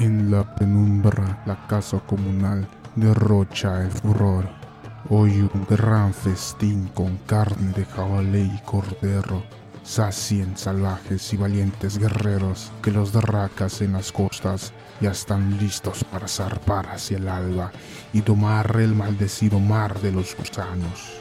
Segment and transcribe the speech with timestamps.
[0.00, 4.48] En la penumbra, la casa comunal derrocha el furor.
[5.08, 9.44] Hoy un gran festín con carne de jabalí y cordero.
[9.84, 16.26] Sacien salvajes y valientes guerreros que los derracas en las costas ya están listos para
[16.26, 17.70] zarpar hacia el alba
[18.12, 21.20] y tomar el maldecido mar de los gusanos.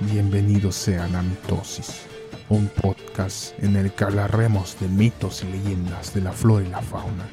[0.00, 2.02] Bienvenidos sean a Mitosis,
[2.48, 6.82] un podcast en el que hablaremos de mitos y leyendas de la flora y la
[6.82, 7.28] fauna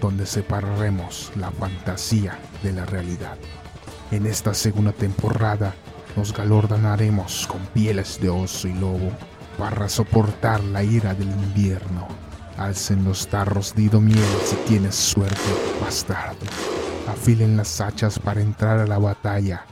[0.00, 3.36] donde separaremos la fantasía de la realidad.
[4.10, 5.74] En esta segunda temporada
[6.16, 9.10] nos galordanaremos con pieles de oso y lobo
[9.58, 12.08] para soportar la ira del invierno.
[12.56, 15.36] Alcen los tarros de miel si tienes suerte,
[15.80, 16.46] bastardo.
[17.08, 19.64] Afilen las hachas para entrar a la batalla,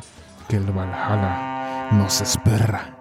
[0.48, 2.95] que el Valhalla nos espera.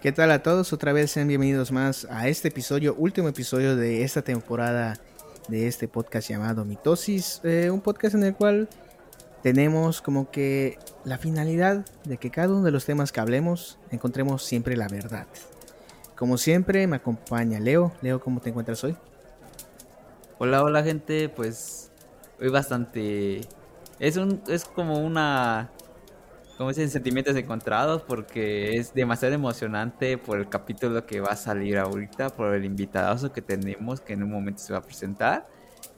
[0.00, 0.72] ¿Qué tal a todos?
[0.72, 4.96] Otra vez sean bienvenidos más a este episodio, último episodio de esta temporada
[5.48, 7.40] de este podcast llamado Mitosis.
[7.42, 8.68] Eh, un podcast en el cual
[9.42, 14.44] tenemos como que la finalidad de que cada uno de los temas que hablemos encontremos
[14.44, 15.26] siempre la verdad.
[16.14, 17.90] Como siempre me acompaña Leo.
[18.00, 18.96] Leo, ¿cómo te encuentras hoy?
[20.38, 21.90] Hola, hola gente, pues
[22.40, 23.40] hoy bastante...
[23.98, 25.72] Es, un, es como una
[26.58, 31.78] como dicen, sentimientos encontrados porque es demasiado emocionante por el capítulo que va a salir
[31.78, 35.46] ahorita, por el invitado que tenemos que en un momento se va a presentar.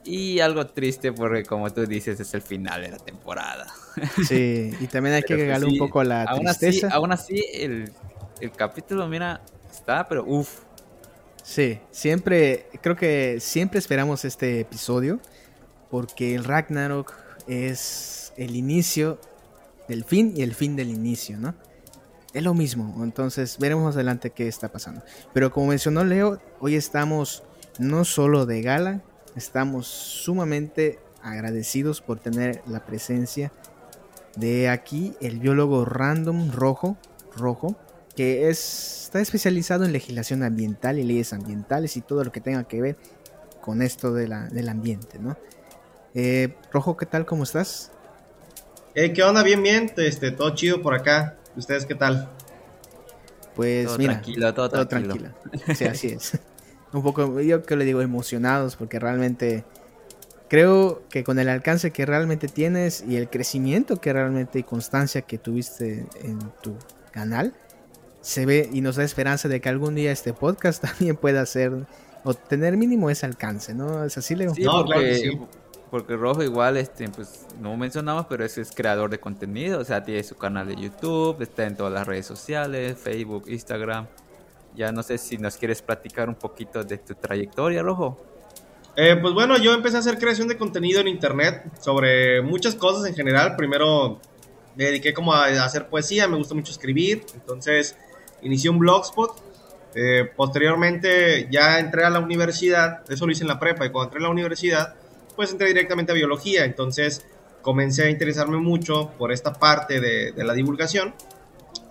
[0.05, 3.67] Y algo triste porque como tú dices es el final de la temporada.
[4.29, 6.89] Sí, y también hay que agregarle un poco la aún tristeza.
[6.89, 7.91] Así, aún así el,
[8.41, 10.61] el capítulo, mira, está, pero uff.
[11.43, 15.21] Sí, siempre, creo que siempre esperamos este episodio
[15.91, 17.15] porque el Ragnarok
[17.49, 19.19] es el inicio
[19.91, 21.53] del fin y el fin del inicio, ¿no?
[22.33, 25.03] Es lo mismo, entonces veremos más adelante qué está pasando.
[25.35, 27.43] Pero como mencionó Leo, hoy estamos
[27.81, 29.03] no solo de gala,
[29.35, 33.53] estamos sumamente agradecidos por tener la presencia
[34.37, 36.97] de aquí el biólogo random rojo,
[37.37, 37.77] rojo,
[38.15, 42.63] que es, está especializado en legislación ambiental y leyes ambientales y todo lo que tenga
[42.63, 42.97] que ver
[43.61, 45.37] con esto de la, del ambiente, ¿no?
[46.15, 47.27] Eh, rojo, ¿qué tal?
[47.27, 47.91] ¿Cómo estás?
[48.95, 49.43] ¿Qué onda?
[49.43, 49.93] Bien, bien.
[49.97, 51.37] Este, todo chido por acá.
[51.57, 52.29] ¿Ustedes qué tal?
[53.55, 55.29] Pues todo mira, tranquilo, todo, tranquilo.
[55.75, 56.39] Sí, así es.
[56.93, 59.65] Un poco, yo que le digo emocionados porque realmente
[60.49, 65.23] creo que con el alcance que realmente tienes y el crecimiento que realmente y constancia
[65.23, 66.75] que tuviste en tu
[67.13, 67.55] canal,
[68.23, 71.87] se ve y nos da esperanza de que algún día este podcast también pueda ser
[72.25, 74.05] o tener mínimo ese alcance, ¿no?
[74.05, 74.53] ¿Es así, Leo?
[74.53, 75.31] Sí, no, claro que sí
[75.91, 80.03] porque Rojo igual, este, pues no mencionamos, pero es, es creador de contenido, o sea,
[80.03, 84.07] tiene su canal de YouTube, está en todas las redes sociales, Facebook, Instagram.
[84.77, 88.25] Ya no sé si nos quieres platicar un poquito de tu trayectoria, Rojo.
[88.97, 93.09] Eh, pues bueno, yo empecé a hacer creación de contenido en internet sobre muchas cosas
[93.09, 93.57] en general.
[93.57, 94.21] Primero
[94.77, 97.97] me dediqué como a hacer poesía, me gusta mucho escribir, entonces
[98.43, 99.43] inicié un blogspot.
[99.95, 104.09] Eh, posteriormente ya entré a la universidad, eso lo hice en la prepa, y cuando
[104.09, 104.95] entré a la universidad
[105.41, 107.25] pues entré directamente a biología, entonces
[107.63, 111.15] comencé a interesarme mucho por esta parte de, la divulgación.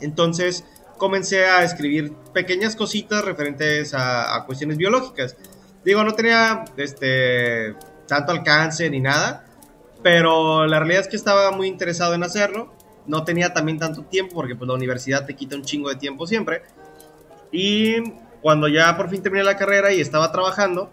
[0.01, 0.65] Entonces
[0.99, 5.35] comencé a escribir pequeñas cositas referentes a, cuestiones biológicas.
[5.83, 7.73] Digo, no tenía este,
[8.07, 9.47] tanto alcance ni nada,
[10.03, 12.71] pero la realidad es que estaba muy interesado en hacerlo.
[13.07, 16.27] No tenía también tanto tiempo porque pues, la universidad te quita un chingo de tiempo
[16.27, 16.61] siempre.
[17.51, 17.95] Y
[18.43, 20.91] cuando ya por fin terminé la carrera y estaba trabajando,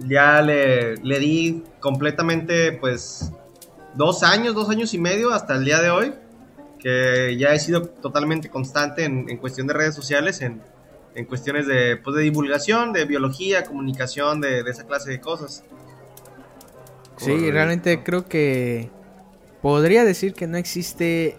[0.00, 3.32] ya le, le di completamente, pues,
[3.94, 6.14] dos años, dos años y medio hasta el día de hoy,
[6.78, 10.62] que ya he sido totalmente constante en, en cuestión de redes sociales, en,
[11.14, 15.64] en cuestiones de, pues, de divulgación, de biología, comunicación, de, de esa clase de cosas.
[17.16, 18.90] Sí, realmente creo que
[19.62, 21.38] podría decir que no existe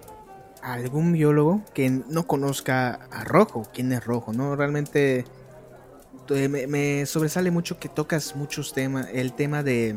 [0.64, 4.56] algún biólogo que no conozca a Rojo, quién es Rojo, ¿no?
[4.56, 5.26] Realmente
[6.30, 9.96] eh, me, sobresale mucho que tocas muchos temas, el tema de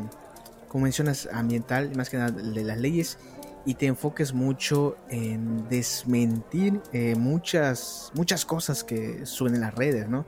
[0.67, 3.17] convenciones ambiental, más que nada de las leyes,
[3.65, 10.07] y te enfoques mucho en desmentir eh, muchas, muchas cosas que suben en las redes,
[10.07, 10.25] ¿no?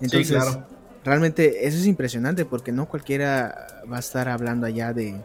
[0.00, 0.42] Entonces,
[1.04, 5.20] realmente eso es impresionante porque no cualquiera va a estar hablando allá de,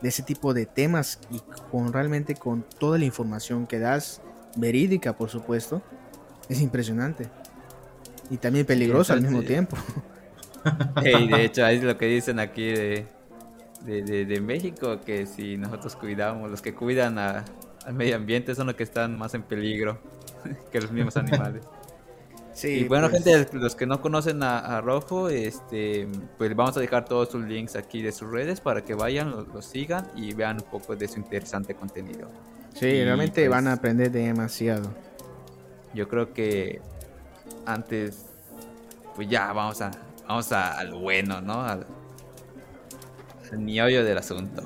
[0.00, 1.40] de ese tipo de temas y
[1.70, 4.20] con realmente con toda la información que das,
[4.56, 5.82] verídica por supuesto,
[6.48, 7.28] es impresionante.
[8.30, 9.76] Y también peligroso al mismo tiempo.
[11.04, 13.06] Y de hecho, es lo que dicen aquí de,
[13.84, 17.44] de, México, que si nosotros cuidamos, los que cuidan al
[17.92, 19.98] medio ambiente son los que están más en peligro
[20.72, 21.64] que los mismos animales.
[22.54, 23.24] Sí, y bueno, pues.
[23.24, 26.06] gente, los que no conocen a, Rojo, este,
[26.38, 29.64] pues vamos a dejar todos sus links aquí de sus redes para que vayan, los,
[29.64, 32.28] sigan y vean un poco de su interesante contenido.
[32.74, 34.88] Sí, realmente pues, van a aprender demasiado.
[35.94, 36.80] Yo creo que
[37.66, 38.26] antes,
[39.14, 39.90] pues ya vamos a,
[40.26, 41.62] vamos a, lo bueno, ¿no?
[41.62, 41.86] Al,
[43.52, 44.62] al del asunto.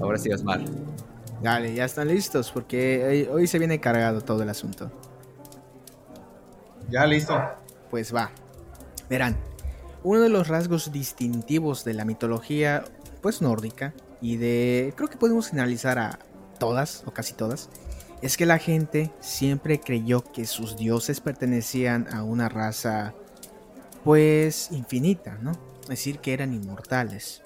[0.00, 0.60] Ahora sí, Osmar.
[1.42, 4.90] Dale, ya están listos porque hoy se viene cargado todo el asunto.
[6.90, 7.40] Ya listo.
[7.90, 8.30] Pues va.
[9.08, 9.36] Verán,
[10.02, 12.84] uno de los rasgos distintivos de la mitología
[13.22, 16.18] pues nórdica y de creo que podemos generalizar a
[16.58, 17.68] todas o casi todas
[18.22, 23.14] es que la gente siempre creyó que sus dioses pertenecían a una raza
[24.04, 25.52] pues infinita, ¿no?
[25.82, 27.42] Es decir, que eran inmortales.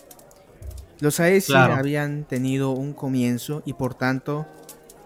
[1.00, 4.46] Los Aesir habían tenido un comienzo y por tanto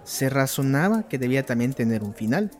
[0.04, 2.50] se razonaba que debía también tener un final.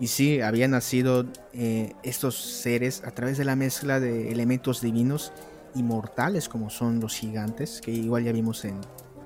[0.00, 5.32] Y sí, habían nacido eh, estos seres a través de la mezcla de elementos divinos
[5.74, 8.80] inmortales como son los gigantes, que igual ya vimos en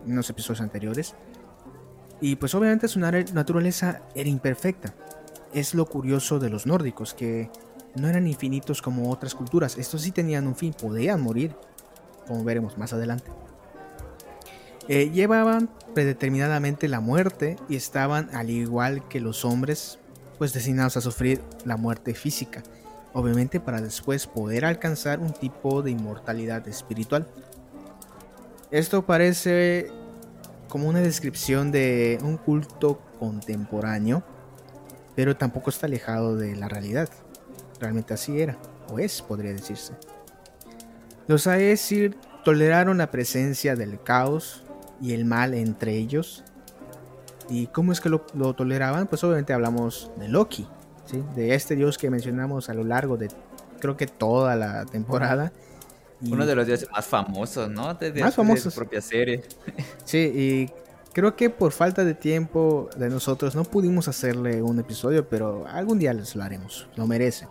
[0.07, 1.15] unos episodios anteriores.
[2.21, 4.95] Y pues obviamente su naturaleza era imperfecta.
[5.53, 7.51] Es lo curioso de los nórdicos, que
[7.95, 9.79] no eran infinitos como otras culturas.
[9.79, 11.55] Estos sí tenían un fin, podían morir
[12.27, 13.31] como veremos más adelante.
[14.89, 19.99] Eh, llevaban predeterminadamente la muerte y estaban, al igual que los hombres,
[20.39, 22.63] pues destinados a sufrir la muerte física,
[23.13, 27.27] obviamente para después poder alcanzar un tipo de inmortalidad espiritual.
[28.71, 29.91] Esto parece
[30.69, 34.23] como una descripción de un culto contemporáneo,
[35.15, 37.09] pero tampoco está alejado de la realidad.
[37.81, 38.59] Realmente así era,
[38.91, 39.95] o es, podría decirse.
[41.27, 44.63] Los Aesir toleraron la presencia del caos
[45.01, 46.45] y el mal entre ellos.
[47.49, 48.21] ¿Y cómo es que lo,
[48.55, 49.07] toleraban?
[49.07, 50.69] Pues obviamente hablamos de Loki,
[51.05, 51.23] ¿sí?
[51.35, 53.29] de este dios que mencionamos a lo largo de
[53.81, 55.53] creo que toda la temporada.
[56.23, 57.95] Uno de los dioses más famosos, ¿no?
[57.95, 58.65] De, más famosos.
[58.65, 59.43] De su propia serie.
[60.05, 60.71] Sí, y
[61.13, 65.99] creo que por falta de tiempo de nosotros no pudimos hacerle un episodio, pero algún
[65.99, 67.49] día les lo haremos, lo merece.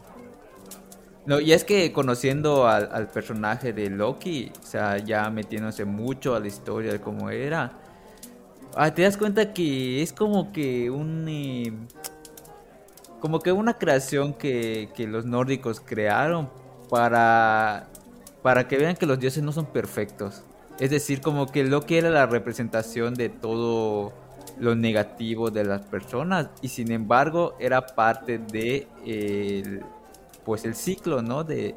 [1.26, 6.40] No, y es que conociendo al, personaje de Loki, o sea, ya metiéndose mucho a
[6.40, 7.74] la historia de cómo era,
[8.76, 11.26] ah, te das cuenta que es como que un...
[11.28, 11.74] Eh,
[13.20, 16.48] como que una creación que, que, los nórdicos crearon
[16.92, 17.88] para,
[18.46, 20.44] para que vean que los dioses no son perfectos.
[20.78, 24.14] Es decir, como que Loki era la representación de todo
[24.60, 29.82] lo negativo de las personas y sin embargo era parte de
[30.44, 31.44] pues el ciclo, ¿no?
[31.44, 31.74] De,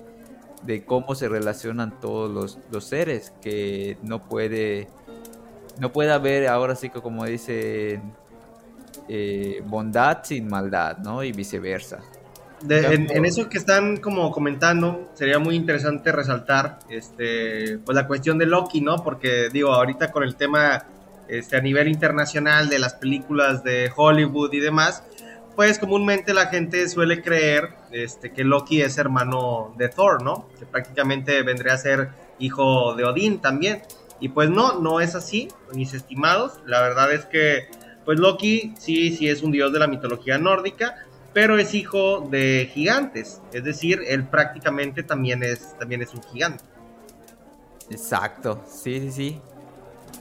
[0.85, 4.89] cómo se relacionan todos los, seres, que no puede,
[5.81, 8.03] no puede haber ahora sí que como dice
[9.09, 11.25] eh, bondad sin maldad, ¿no?
[11.25, 12.01] Y viceversa.
[12.69, 18.47] En, eso que están como comentando, sería muy interesante resaltar este, pues la cuestión de
[18.47, 19.03] Loki, ¿no?
[19.03, 20.85] Porque digo, ahorita con el tema
[21.29, 25.05] este, a nivel internacional de las películas de Hollywood y demás,
[25.59, 30.49] pues comúnmente la gente suele creer este, que Loki es hermano de Thor, ¿no?
[30.59, 33.83] Que prácticamente vendría a ser hijo de Odín también.
[34.21, 36.61] Y pues no, no es así, mis estimados.
[36.65, 37.69] La verdad es que,
[38.05, 41.05] pues Loki sí, sí es un dios de la mitología nórdica,
[41.39, 43.41] pero es hijo de gigantes.
[43.53, 46.65] Es decir, él prácticamente también es, también es un gigante.
[47.89, 49.41] Exacto, sí, sí, sí.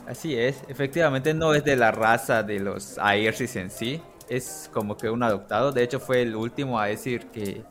[0.06, 0.62] Así es.
[0.68, 5.24] Efectivamente no es de la raza de los Aerys en sí, es como que un
[5.24, 5.72] adoptado.
[5.72, 7.64] De hecho, fue el último a decir que,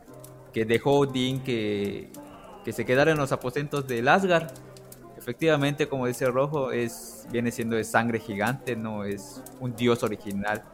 [0.51, 2.11] que dejó Odín que,
[2.65, 4.51] que se quedara en los aposentos de Asgard.
[5.17, 10.65] Efectivamente, como dice Rojo, es, viene siendo de sangre gigante, no es un dios original.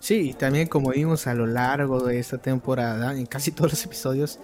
[0.00, 4.40] Sí, también como vimos a lo largo de esta temporada, en casi todos los episodios,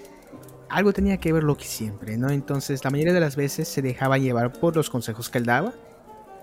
[0.69, 2.29] algo tenía que ver Loki siempre, ¿no?
[2.31, 5.73] Entonces, la mayoría de las veces se dejaba llevar por los consejos que él daba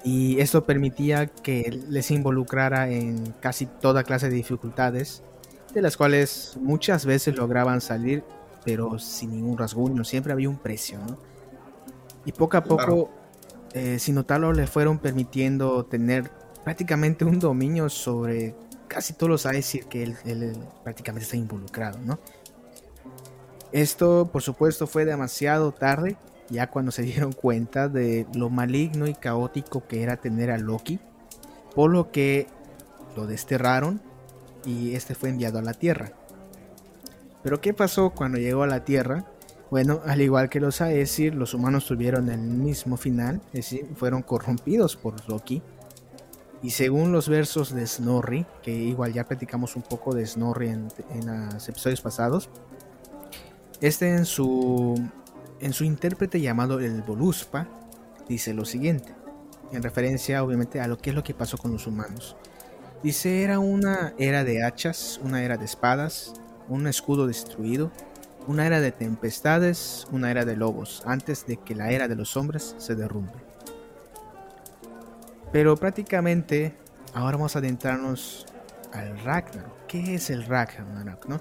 [0.04, 5.22] y esto permitía que les involucrara en casi toda clase de dificultades,
[5.74, 8.24] de las cuales muchas veces lograban salir,
[8.66, 11.18] pero sin ningún rasguño, siempre había un precio, ¿no?
[12.26, 13.12] Y poco a poco,
[13.74, 16.32] eh, sin notarlo, le fueron permitiendo tener
[16.64, 18.56] prácticamente un dominio sobre
[18.94, 22.20] casi todos los Aesir que él, él prácticamente está involucrado, ¿no?
[23.72, 26.16] Esto, por supuesto, fue demasiado tarde
[26.50, 31.00] ya cuando se dieron cuenta de lo maligno y caótico que era tener a Loki,
[31.76, 32.48] por lo que
[33.16, 34.02] lo desterraron
[34.66, 36.14] y este fue enviado a la Tierra.
[37.42, 39.26] Pero ¿qué pasó cuando llegó a la Tierra?
[39.70, 44.22] Bueno, al igual que los Aesir, los humanos tuvieron el mismo final, es decir, fueron
[44.22, 45.62] corrompidos por Loki.
[46.64, 50.88] Y según los versos de Snorri, que igual ya platicamos un poco de Snorri en,
[51.54, 52.50] los episodios pasados,
[53.82, 54.96] este en su,
[55.60, 57.68] en su intérprete llamado el Voluspa
[58.30, 59.14] dice lo siguiente,
[59.74, 62.38] en referencia obviamente a lo que es lo que pasó con los humanos.
[63.04, 66.32] Dice, era una era de hachas, una era de espadas,
[66.70, 67.92] un escudo destruido,
[68.48, 72.38] una era de tempestades, una era de lobos, antes de que la era de los
[72.38, 73.53] hombres se derrumbe.
[75.54, 76.76] Pero prácticamente
[77.14, 78.48] ahora vamos a adentrarnos
[78.92, 79.86] al Ragnarok.
[79.88, 81.28] ¿Qué es el Ragnarok?
[81.28, 81.40] ¿no?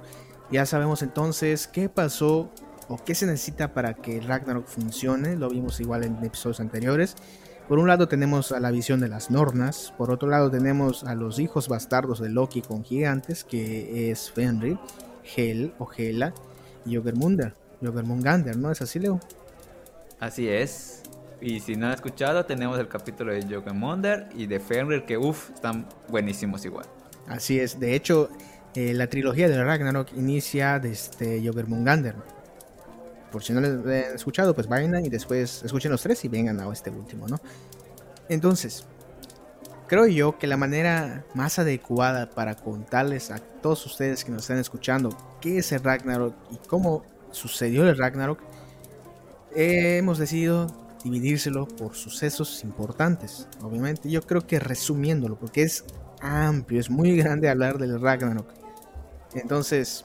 [0.50, 2.50] Ya sabemos entonces qué pasó
[2.88, 5.34] o qué se necesita para que el Ragnarok funcione.
[5.34, 7.16] Lo vimos igual en episodios anteriores.
[7.68, 11.14] Por un lado tenemos a la visión de las Nornas, por otro lado tenemos a
[11.14, 14.78] los hijos bastardos de Loki con gigantes, que es Fenrir,
[15.36, 16.34] Hel o Hela
[16.84, 19.20] y Jogermunder, Jogermungander, ¿no es así, Leo?
[20.18, 21.01] Así es.
[21.42, 25.50] Y si no han escuchado, tenemos el capítulo de Jogermunder y de Fenrir, que uff,
[25.50, 26.86] están buenísimos igual.
[27.26, 28.30] Así es, de hecho,
[28.76, 32.14] eh, la trilogía de Ragnarok inicia desde Jogermungander.
[33.32, 36.60] Por si no lo han escuchado, pues vayan y después escuchen los tres y vengan
[36.60, 37.40] a este último, ¿no?
[38.28, 38.86] Entonces,
[39.88, 44.58] creo yo que la manera más adecuada para contarles a todos ustedes que nos están
[44.58, 48.38] escuchando qué es el Ragnarok y cómo sucedió el Ragnarok,
[49.54, 53.48] hemos decidido dividírselo por sucesos importantes.
[53.62, 55.84] Obviamente, yo creo que resumiéndolo, porque es
[56.20, 58.46] amplio, es muy grande hablar del Ragnarok.
[59.34, 60.04] Entonces,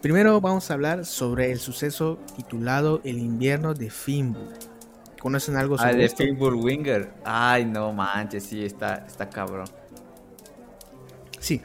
[0.00, 4.48] primero vamos a hablar sobre el suceso titulado El invierno de Fimbul.
[5.20, 7.12] ¿Conocen algo sobre ah, de Fimbul Winger.
[7.24, 9.66] Ay, no manches, sí, está, está cabrón.
[11.38, 11.60] Sí.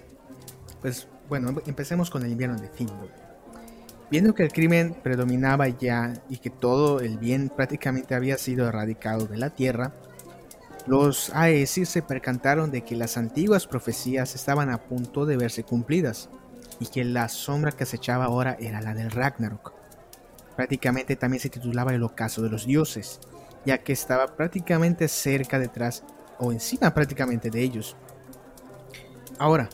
[0.82, 3.10] Pues bueno, empecemos con el invierno de Fimbul.
[4.12, 9.26] Viendo que el crimen predominaba ya y que todo el bien prácticamente había sido erradicado
[9.26, 9.94] de la tierra,
[10.86, 16.30] los Aesir se percantaron de que las antiguas profecías estaban a punto de verse cumplidas
[16.80, 19.74] y que la sombra que acechaba ahora era la del Ragnarok.
[20.56, 23.20] Prácticamente también se titulaba el ocaso de los dioses,
[23.66, 26.04] ya que estaba prácticamente cerca detrás
[26.38, 27.96] o encima prácticamente de ellos.
[29.40, 29.70] Ahora,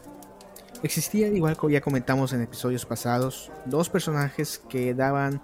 [0.84, 5.42] existía, igual que ya comentamos en episodios pasados, dos personajes que daban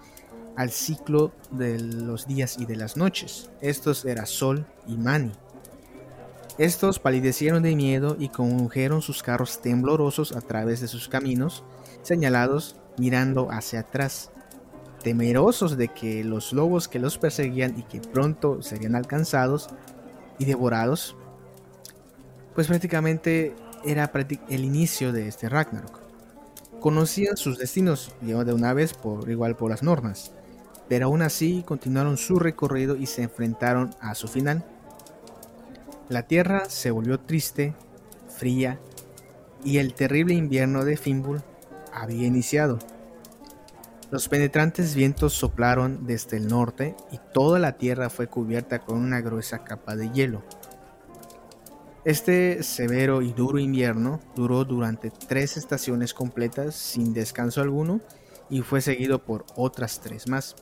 [0.55, 3.49] al ciclo de los días y de las noches.
[3.61, 5.31] Estos eran Sol y Mani.
[6.57, 11.63] Estos palidecieron de miedo y condujeron sus carros temblorosos a través de sus caminos,
[12.01, 14.31] señalados mirando hacia atrás,
[15.03, 19.69] temerosos de que los lobos que los perseguían y que pronto serían alcanzados
[20.39, 21.15] y devorados,
[22.55, 23.55] pues prácticamente
[23.87, 24.11] era
[24.49, 26.01] el inicio de este Ragnarok.
[26.79, 30.31] Conocían sus destinos de una vez por igual por las normas,
[30.87, 34.63] pero aún así continuaron su recorrido y se enfrentaron a su final
[36.09, 37.75] la tierra se volvió triste,
[38.29, 38.79] fría,
[39.65, 41.41] y el terrible invierno de Fimbul
[41.91, 42.79] había iniciado.
[44.09, 49.19] Los penetrantes vientos soplaron desde el norte y toda la tierra fue cubierta con una
[49.19, 50.43] gruesa capa de hielo.
[52.07, 57.99] Este severo y duro invierno duró durante tres estaciones completas sin descanso alguno
[58.49, 60.55] y fue seguido por otras tres más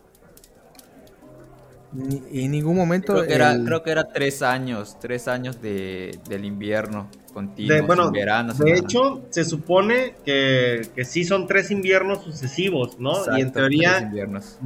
[1.94, 3.14] en ningún momento.
[3.14, 8.12] Creo que, era, creo que era tres años, tres años de, del invierno continuo, bueno,
[8.12, 8.52] verano.
[8.56, 13.14] De hecho, se supone que, que sí son tres inviernos sucesivos, ¿no?
[13.38, 14.12] y en teoría,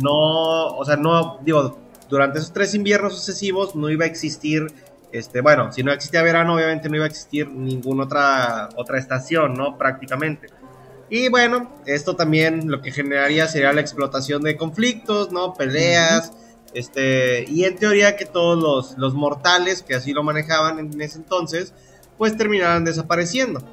[0.02, 1.78] no, o sea, no, digo,
[2.10, 4.68] durante esos tres inviernos sucesivos no iba a existir,
[5.12, 9.54] este, bueno, si no existía verano, obviamente no iba a existir ninguna otra, otra estación,
[9.54, 9.78] ¿no?
[9.78, 10.48] Prácticamente.
[11.10, 15.54] Y bueno, esto también lo que generaría sería la explotación de conflictos, ¿no?
[15.54, 16.32] Peleas.
[16.74, 21.74] Este, y en teoría que todos los, mortales que así lo manejaban en ese entonces,
[22.18, 23.64] pues terminaban desapareciendo.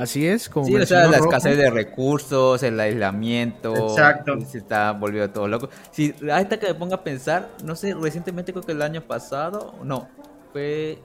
[0.00, 4.40] Así es, como sí, o sea, la escasez de recursos, el aislamiento, Exacto.
[4.40, 5.68] se está volviendo todo loco.
[5.90, 9.74] Si ahorita que me ponga a pensar, no sé, recientemente creo que el año pasado,
[9.84, 10.08] no,
[10.52, 10.98] fue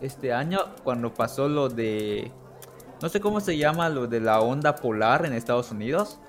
[0.00, 2.32] este año cuando pasó lo de
[3.02, 6.20] no sé cómo se llama lo de la onda polar en Estados Unidos.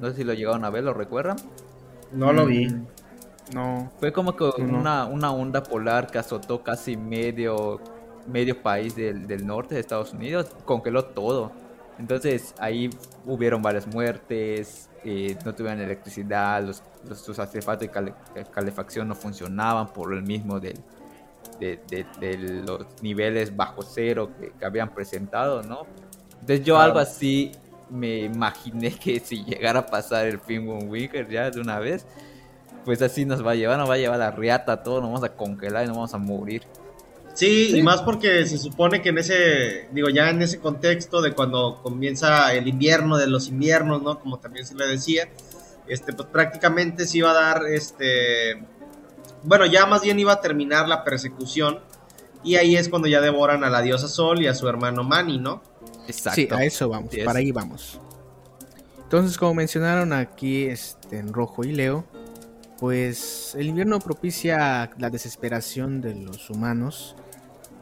[0.00, 1.36] No sé si lo llegaron a ver, ¿lo recuerdan?
[2.12, 2.66] No lo vi.
[2.66, 2.86] Mm.
[3.52, 3.92] No.
[4.00, 7.80] Fue como que una, una, onda polar que azotó casi medio,
[8.28, 11.52] medio país del, del, norte de Estados Unidos, congeló todo.
[11.98, 12.90] Entonces ahí
[13.26, 19.88] hubieron varias muertes, eh, no tuvieron electricidad, los, los, sus artefactos de calefacción no funcionaban
[19.88, 20.74] por el mismo de,
[21.58, 25.86] de, los niveles bajo cero que, habían presentado, ¿no?
[26.40, 27.52] Entonces yo algo así
[27.90, 32.06] me imaginé que si llegara a pasar el film Wicker ya de una vez,
[32.84, 35.24] pues así nos va a llevar, nos va a llevar la riata, todo, nos vamos
[35.24, 36.62] a congelar y nos vamos a morir.
[37.38, 41.34] Sí, y más porque se supone que en ese, digo, ya en ese contexto de
[41.34, 44.18] cuando comienza el invierno de los inviernos, ¿no?
[44.18, 45.28] Como también se le decía,
[45.86, 48.60] este, pues prácticamente se iba a dar, este,
[49.44, 51.78] bueno, ya más bien iba a terminar la persecución
[52.42, 55.38] y ahí es cuando ya devoran a la diosa Sol y a su hermano Mani,
[55.38, 55.62] ¿no?
[56.08, 56.40] Exacto.
[56.40, 58.00] Sí, a eso vamos, para ahí vamos.
[59.04, 62.04] Entonces, como mencionaron aquí este, en rojo y leo,
[62.80, 67.14] pues el invierno propicia la desesperación de los humanos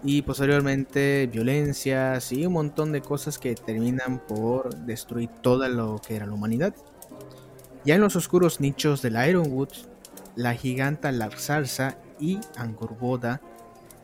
[0.02, 6.16] y posteriormente violencias y un montón de cosas que terminan por destruir todo lo que
[6.16, 6.74] era la humanidad.
[7.84, 9.70] Ya en los oscuros nichos del Ironwood,
[10.34, 13.40] la giganta Laxarsa y Angorboda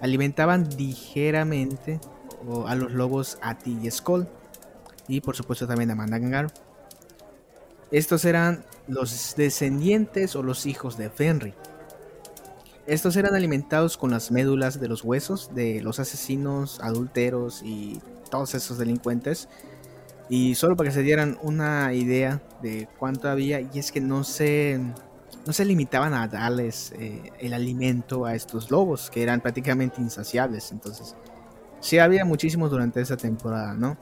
[0.01, 2.01] alimentaban ligeramente
[2.67, 4.27] a los lobos Ati y Skoll
[5.09, 6.53] y por supuesto también a Mandangar.
[7.91, 11.55] Estos eran los descendientes o los hijos de Fenrir.
[12.87, 18.55] Estos eran alimentados con las médulas de los huesos de los asesinos, adulteros y todos
[18.55, 19.49] esos delincuentes.
[20.29, 24.25] Y solo para que se dieran una idea de cuánto había, y es que no
[24.25, 24.81] se,
[25.47, 30.73] no se limitaban a darles eh, el alimento a estos lobos, que eran prácticamente insaciables.
[30.73, 31.15] Entonces,
[31.81, 33.97] sí había muchísimos durante esa temporada, ¿no?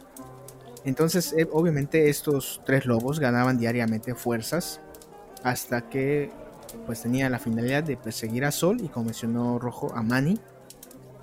[0.84, 4.80] Entonces, eh, obviamente estos tres lobos ganaban diariamente fuerzas
[5.42, 6.30] hasta que
[6.86, 10.38] pues tenía la finalidad de perseguir a Sol y como mencionó Rojo a Mani.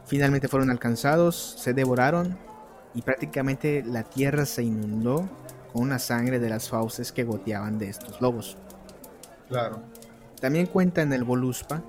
[0.05, 2.37] Finalmente fueron alcanzados, se devoraron
[2.93, 5.27] y prácticamente la tierra se inundó
[5.73, 8.57] con la sangre de las fauces que goteaban de estos lobos.
[9.49, 9.81] Claro.
[10.39, 11.81] También cuenta en el Voluspa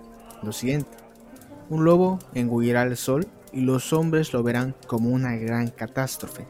[0.42, 0.96] lo siguiente.
[1.70, 6.46] Un lobo engullirá al sol y los hombres lo verán como una gran catástrofe.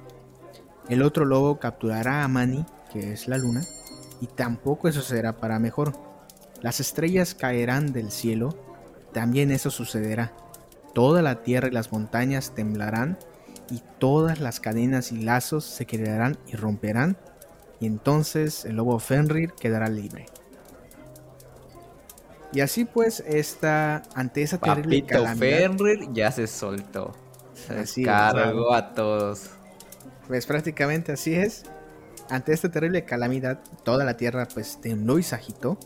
[0.89, 3.63] El otro lobo capturará a Mani, que es la luna,
[4.21, 5.93] y tampoco eso será para mejor.
[6.61, 8.57] Las estrellas caerán del cielo,
[9.13, 10.33] también eso sucederá.
[10.95, 13.19] Toda la tierra y las montañas temblarán,
[13.71, 17.17] y todas las cadenas y lazos se quedarán y romperán,
[17.81, 20.27] y entonces el lobo Fenrir quedará libre.
[22.53, 27.15] Y así pues, esta, ante esa terrible Papito Fenrir ya se soltó.
[27.55, 29.51] Se cargó a todos.
[30.27, 31.65] Pues prácticamente así es.
[32.31, 35.79] Ante esta terrible calamidad, toda la tierra pues tembló y se agitó.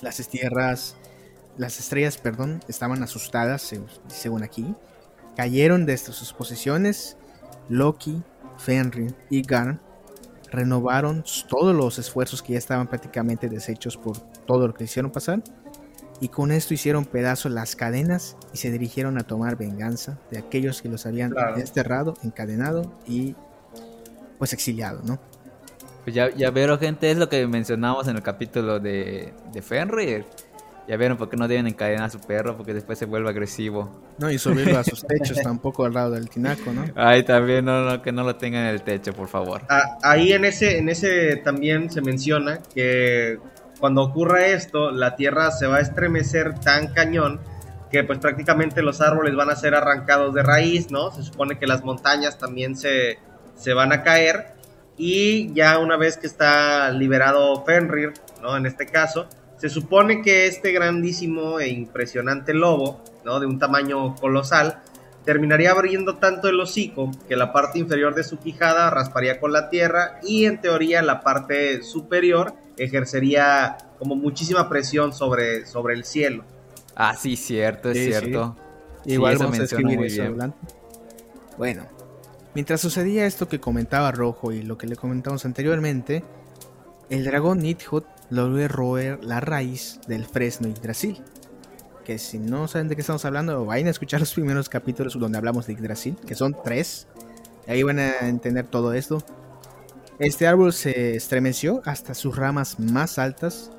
[0.00, 0.96] Las tierras,
[1.56, 3.74] las estrellas, perdón, estaban asustadas,
[4.08, 4.74] según aquí.
[5.36, 7.16] Cayeron desde sus posiciones.
[7.68, 8.22] Loki,
[8.56, 9.80] Fenrir y Garn
[10.50, 15.42] renovaron todos los esfuerzos que ya estaban prácticamente deshechos por todo lo que hicieron pasar.
[16.20, 20.82] Y con esto hicieron pedazos las cadenas y se dirigieron a tomar venganza de aquellos
[20.82, 23.36] que los habían desterrado, encadenado y
[24.38, 25.20] pues exiliado, ¿no?
[26.08, 30.24] Pues ya, ya vieron, gente, es lo que mencionamos en el capítulo de, de Fenrir.
[30.88, 34.00] Ya vieron por qué no deben encadenar a su perro, porque después se vuelve agresivo.
[34.16, 36.86] No, y subirlo a sus techos tampoco al lado del tinaco, ¿no?
[36.94, 39.64] Ay, también, no, no, que no lo tengan en el techo, por favor.
[39.68, 43.38] Ah, ahí en ese, en ese también se menciona que
[43.78, 47.38] cuando ocurra esto, la tierra se va a estremecer tan cañón
[47.90, 51.10] que pues prácticamente los árboles van a ser arrancados de raíz, ¿no?
[51.10, 53.18] Se supone que las montañas también se,
[53.56, 54.56] se van a caer
[54.98, 58.56] y ya una vez que está liberado Fenrir, ¿no?
[58.56, 63.40] En este caso, se supone que este grandísimo e impresionante lobo, ¿no?
[63.40, 64.82] De un tamaño colosal,
[65.24, 69.68] terminaría abriendo tanto el hocico que la parte inferior de su quijada rasparía con la
[69.70, 76.44] tierra y en teoría la parte superior ejercería como muchísima presión sobre, sobre el cielo.
[76.94, 78.56] Ah, sí, cierto, es cierto.
[79.04, 80.52] Igual vamos a escribir eso
[81.56, 81.86] Bueno,
[82.54, 86.24] Mientras sucedía esto que comentaba Rojo y lo que le comentamos anteriormente,
[87.10, 91.22] el dragón Nidhogg logró roer la raíz del fresno Yggdrasil.
[92.04, 95.38] Que si no saben de qué estamos hablando, vayan a escuchar los primeros capítulos donde
[95.38, 97.06] hablamos de Yggdrasil, que son tres.
[97.66, 99.22] Ahí van a entender todo esto.
[100.18, 103.70] Este árbol se estremeció hasta sus ramas más altas.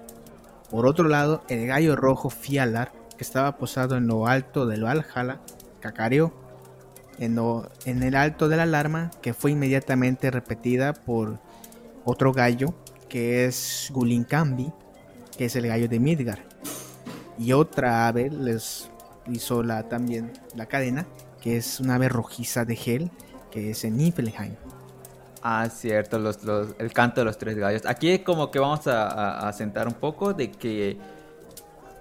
[0.69, 5.41] Por otro lado, el gallo rojo Fialar, que estaba posado en lo alto del Valhalla,
[5.81, 6.33] cacareó
[7.19, 11.39] en, el alto de la alarma que fue inmediatamente repetida por
[12.05, 12.73] otro gallo
[13.09, 14.71] que es Gulinkambi,
[15.37, 16.39] que es el gallo de Midgar.
[17.37, 18.89] Y otra ave les
[19.27, 21.05] hizo la, también la cadena,
[21.41, 23.11] que es una ave rojiza de gel,
[23.51, 24.55] que es en Niflheim.
[25.41, 26.39] Ah, cierto, los,
[26.77, 27.85] el canto de los tres gallos.
[27.85, 30.97] Aquí como que vamos a sentar un poco de que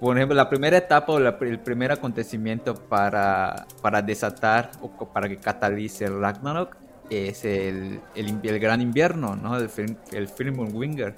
[0.01, 5.37] por ejemplo, la primera etapa o el primer acontecimiento para, para desatar o para que
[5.39, 6.77] catalice el Ragnarok
[7.11, 9.57] es el, el, gran invierno, ¿no?
[9.57, 9.71] El,
[10.13, 10.29] el
[10.73, 11.15] Winger.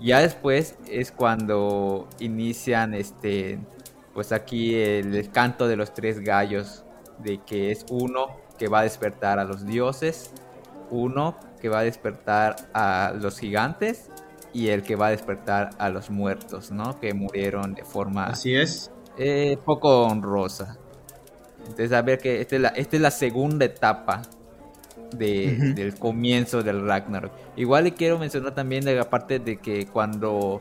[0.00, 3.58] Ya después es cuando inician este
[4.14, 6.84] pues aquí el, canto de los tres gallos
[7.18, 10.30] de que es uno que va a despertar a los dioses,
[10.90, 14.10] uno que va a despertar a los gigantes
[14.54, 16.98] y el que va a despertar a los muertos, ¿no?
[17.00, 18.90] Que murieron de forma Así es.
[19.18, 20.78] eh, poco honrosa.
[21.58, 24.22] Entonces, a ver que esta es la, esta es la segunda etapa
[25.12, 27.32] de- del comienzo del Ragnarok.
[27.56, 30.60] Igual le quiero mencionar también de la parte de que cuando...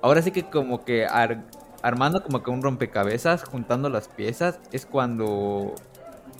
[0.00, 1.44] Ahora sí que como que ar-
[1.82, 5.74] armando como que un rompecabezas, juntando las piezas, es cuando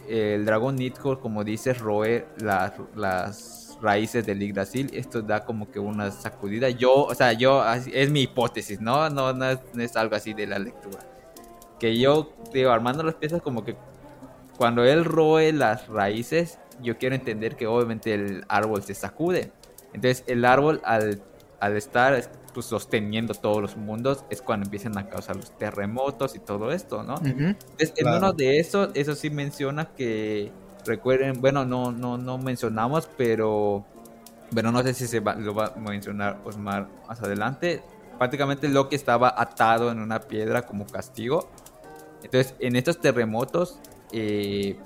[0.09, 4.91] el dragón Nidhogg, como dices, roe las, las raíces del Yggdrasil.
[4.93, 6.69] Esto da como que una sacudida.
[6.71, 7.62] Yo, o sea, yo,
[7.93, 9.09] es mi hipótesis, ¿no?
[9.11, 10.99] No, no es, no es algo así de la lectura.
[11.79, 13.77] Que yo, digo, armando las piezas como que
[14.57, 19.53] cuando él roe las raíces, yo quiero entender que obviamente el árbol se sacude.
[19.93, 21.23] Entonces el árbol al,
[21.61, 22.21] al estar
[22.53, 27.05] pues, sosteniendo todos los mundos es cuando empiezan a causar los terremotos y todo esto,
[27.05, 27.14] ¿no?
[27.14, 27.29] Ujú.
[27.29, 28.19] Entonces, en Claro.
[28.19, 30.51] uno de esos, eso sí menciona que
[30.88, 33.85] recuerden, bueno, no, no, no mencionamos, pero
[34.51, 37.83] bueno, no sé si se va- lo va a mencionar Osmar más adelante.
[38.18, 41.48] Prácticamente Loki estaba atado en una piedra como castigo.
[42.24, 43.79] Entonces, en estos terremotos,
[44.11, 44.77] eh,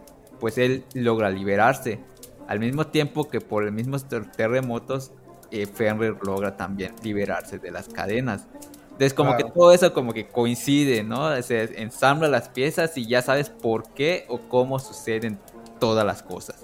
[0.41, 2.01] pues él logra liberarse.
[2.49, 5.13] Al mismo tiempo que por los mismos ter- terremotos,
[5.51, 8.47] eh, Fenrir logra también liberarse de las cadenas.
[8.85, 9.47] Entonces, como Claro.
[9.47, 11.41] que todo eso como que coincide, ¿no?
[11.43, 15.39] Se ensambla las piezas y ya sabes por qué o cómo suceden
[15.83, 16.55] todas las cosas.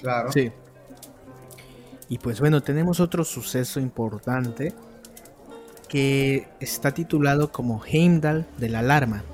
[0.00, 0.30] Claro.
[0.30, 0.52] Sí.
[2.08, 4.72] Y pues bueno, tenemos otro suceso importante
[5.88, 9.24] que está titulado como Heimdall de la alarma.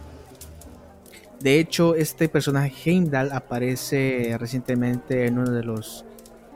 [1.39, 6.07] De hecho, este personaje Heimdall aparece recientemente en uno de los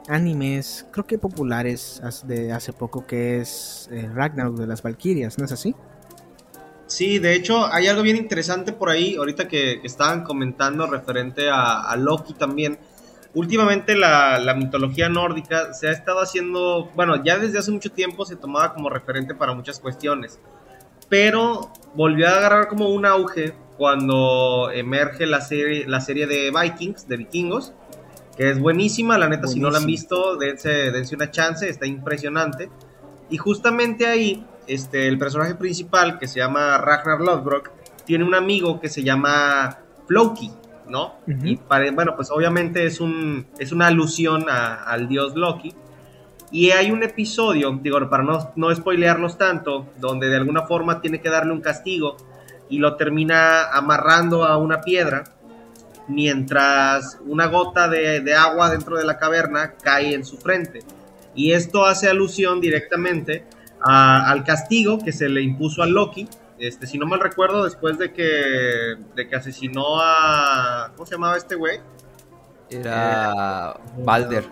[0.09, 5.45] animes, creo que populares de hace poco, que es eh, Ragnarok de las Valquirias, ¿no
[5.45, 5.75] es así?
[6.89, 11.49] Sí, de hecho, hay algo bien interesante por ahí, ahorita que, que estaban comentando referente
[11.49, 12.79] a, a Loki también.
[13.35, 18.25] Últimamente la, la mitología nórdica se ha estado haciendo, bueno, ya desde hace mucho tiempo
[18.25, 20.41] se tomaba como referente para muchas cuestiones,
[21.11, 27.07] pero volvió a agarrar como un auge cuando emerge la serie, la serie de Vikings,
[27.07, 27.75] de vikingos,
[28.37, 31.87] que es buenísima, la neta, si no la han visto, dense, dense una chance, está
[31.87, 32.71] impresionante.
[33.31, 37.71] Y justamente ahí, este, el personaje principal, que se llama Ragnar Lothbrok,
[38.05, 40.51] tiene un amigo que se llama Floki,
[40.89, 41.15] ¿no?
[41.27, 41.57] Y
[41.93, 45.75] bueno, pues obviamente es, un, es una alusión a- al dios Loki.
[46.51, 51.21] Y hay un episodio, digo, para no, no spoilearlos tanto, donde de alguna forma tiene
[51.21, 52.17] que darle un castigo
[52.71, 55.25] y lo termina amarrando a una piedra
[56.07, 60.81] mientras una gota de, de agua dentro de la caverna cae en su frente.
[61.35, 63.45] Y esto hace alusión directamente
[63.85, 66.29] a- al castigo que se le impuso a Loki.
[66.59, 70.91] Este, si no mal recuerdo, después de que, de que asesinó a.
[70.97, 71.79] ¿Cómo se llamaba este güey?
[72.71, 74.45] Era Balder.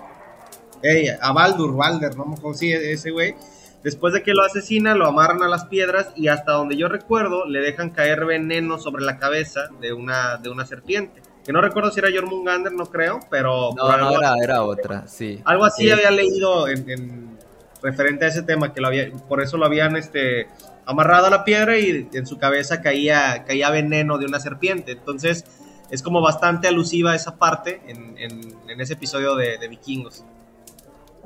[0.82, 3.34] Ey, a Baldur, Balder, no me acuerdo, sí, ese güey.
[3.82, 7.46] Después de que lo asesina, lo amarran a las piedras y hasta donde yo recuerdo,
[7.46, 11.22] le dejan caer veneno sobre la cabeza de una, de una serpiente.
[11.44, 15.40] Que no recuerdo si era Jormungander, no creo, pero No, no, era, era otra, sí.
[15.44, 17.35] algo así Eh, había leído en, en
[17.82, 20.48] referente a ese tema, que lo había, por eso lo habían este,
[20.86, 24.92] amarrado a la piedra y en su cabeza caía, caía veneno de una serpiente.
[24.92, 25.44] Entonces
[25.90, 30.24] es como bastante alusiva esa parte en, en- en ese episodio de, de Vikingos.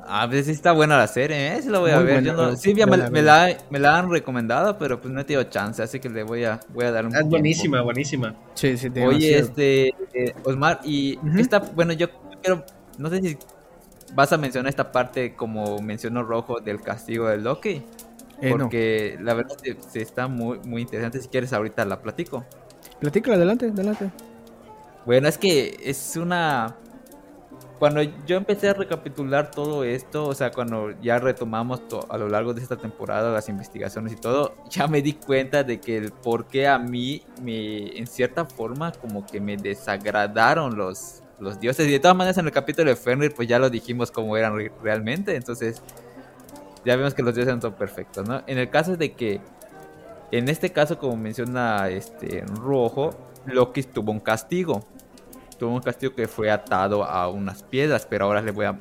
[0.03, 1.61] Ah, pues sí está buena la serie, ¿eh?
[1.61, 2.23] Sí la voy a Muy ver.
[2.23, 5.23] Yo buena, no- sí, ya me, la, me la han recomendado, pero pues no he
[5.23, 7.29] tenido chance, así que le voy a, voy a dar un Es tiempo.
[7.29, 8.35] buenísima, buenísima.
[8.55, 9.47] Sí, sí, Oye, demasiado.
[9.47, 11.39] este, eh, Osmar, y Ujú.
[11.39, 12.07] esta, bueno, yo
[12.41, 12.63] quiero,
[12.97, 13.37] no sé si
[14.13, 17.83] vas a mencionar esta parte como mencionó Rojo del castigo de Loki,
[18.41, 18.57] Eh, no.
[18.57, 21.21] porque la verdad se, se está muy, muy interesante.
[21.21, 22.43] Si quieres, ahorita la platico.
[22.99, 24.09] Platícala, adelante, adelante.
[25.05, 26.75] Bueno, es que es una...
[27.79, 32.29] Cuando yo empecé a recapitular todo esto, o sea, cuando ya retomamos to- a lo
[32.29, 36.11] largo de esta temporada las investigaciones y todo, ya me di cuenta de que el
[36.11, 41.87] por qué a mí, me, en cierta forma, como que me desagradaron los, los dioses.
[41.87, 44.55] Y de todas maneras, en el capítulo de Fenrir, pues ya lo dijimos como eran
[44.55, 45.35] re- realmente.
[45.35, 45.81] Entonces,
[46.85, 48.43] ya vemos que los dioses no son perfectos, ¿no?
[48.47, 49.41] En el caso de que,
[50.31, 53.11] en este caso, como menciona este Rojo,
[53.45, 54.85] Loki tuvo un castigo.
[55.59, 58.79] Tuvo un castigo que fue atado a unas piedras, pero ahora le voy a,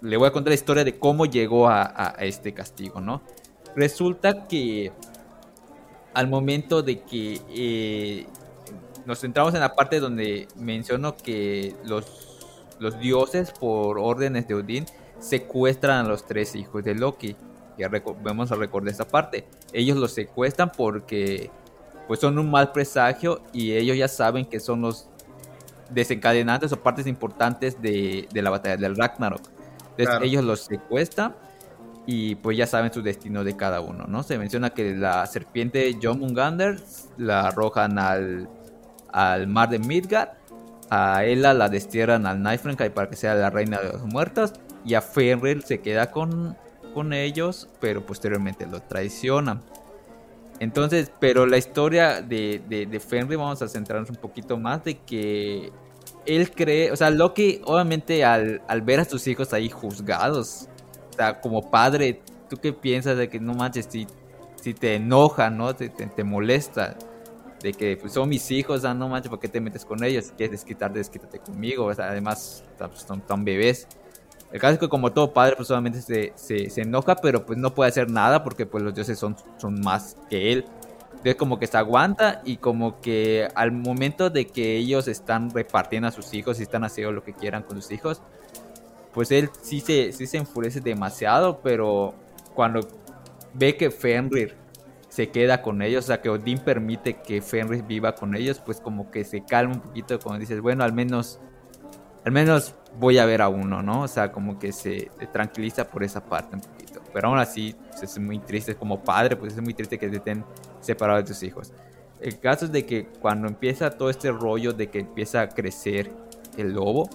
[0.00, 3.22] le voy a contar la historia de cómo llegó a este castigo, ¿no?
[3.76, 4.90] Resulta que
[6.14, 8.26] al momento de que eh,
[9.06, 12.38] nos centramos en la parte donde menciono que los,
[12.78, 14.86] los dioses, por órdenes de Odín,
[15.18, 17.36] secuestran a los tres hijos de Loki.
[17.78, 17.90] Ya
[18.22, 19.46] vamos a recordar esta parte.
[19.72, 21.50] Ellos los secuestran porque
[22.06, 25.08] pues son un mal presagio y ellos ya saben que son los
[25.90, 29.40] desencadenantes o partes importantes de, de la batalla del Ragnarok.
[29.80, 30.24] Entonces Claro.
[30.24, 31.34] ellos los secuestran
[32.06, 34.22] y pues ya saben su destino de cada uno, ¿no?
[34.22, 36.80] Se menciona que la serpiente Jormungandr
[37.16, 38.48] la arrojan al,
[39.12, 40.30] al mar de Midgard,
[40.90, 44.52] a Ela la destierran al Niflheim para que sea la reina de los muertos
[44.84, 46.56] y a Fenrir se queda con,
[46.94, 49.62] con ellos, pero posteriormente lo traicionan.
[50.60, 55.70] Entonces, pero la historia de, de, Fenrir, vamos a centrarnos un poquito más de que
[56.24, 60.68] él cree, o sea, Loki, obviamente al, al ver a sus hijos ahí juzgados,
[61.10, 64.06] o sea, como padre, ¿tú qué piensas de que no manches, si,
[64.54, 65.74] si te enoja, ¿no?
[65.74, 66.96] Te, te, te molesta,
[67.66, 70.26] de que pues, son mis hijos, ah, no manches, ¿por qué te metes con ellos?
[70.26, 73.88] Si quieres desquitarte, desquítate conmigo, además pues, son bebés.
[74.52, 77.58] El caso es que como todo padre, pues solamente se, se, se, enoja, pero pues
[77.58, 80.64] no puede hacer nada porque pues los dioses son, son más que él.
[81.10, 86.06] Entonces como que se aguanta y como que al momento de que ellos están repartiendo
[86.06, 88.22] a sus hijos y están haciendo lo que quieran con sus hijos,
[89.12, 92.14] pues él sí se, sí se enfurece demasiado, pero
[92.54, 92.86] cuando
[93.54, 94.54] ve que Fenrir
[95.16, 98.82] se queda con ellos, o sea que Odín permite que Fenrir viva con ellos, pues
[98.82, 101.40] como que se calma un poquito cuando dices, bueno, al menos
[102.26, 104.02] al menos voy a ver a uno, ¿no?
[104.02, 107.00] O sea, como que se, tranquiliza por esa parte un poquito.
[107.14, 110.16] Pero aún así, pues, es muy triste como padre, pues es muy triste que te
[110.16, 110.44] estén
[110.80, 111.72] separados de tus hijos.
[112.20, 116.12] El caso es de que cuando empieza todo este rollo de que empieza a crecer
[116.58, 117.08] el lobo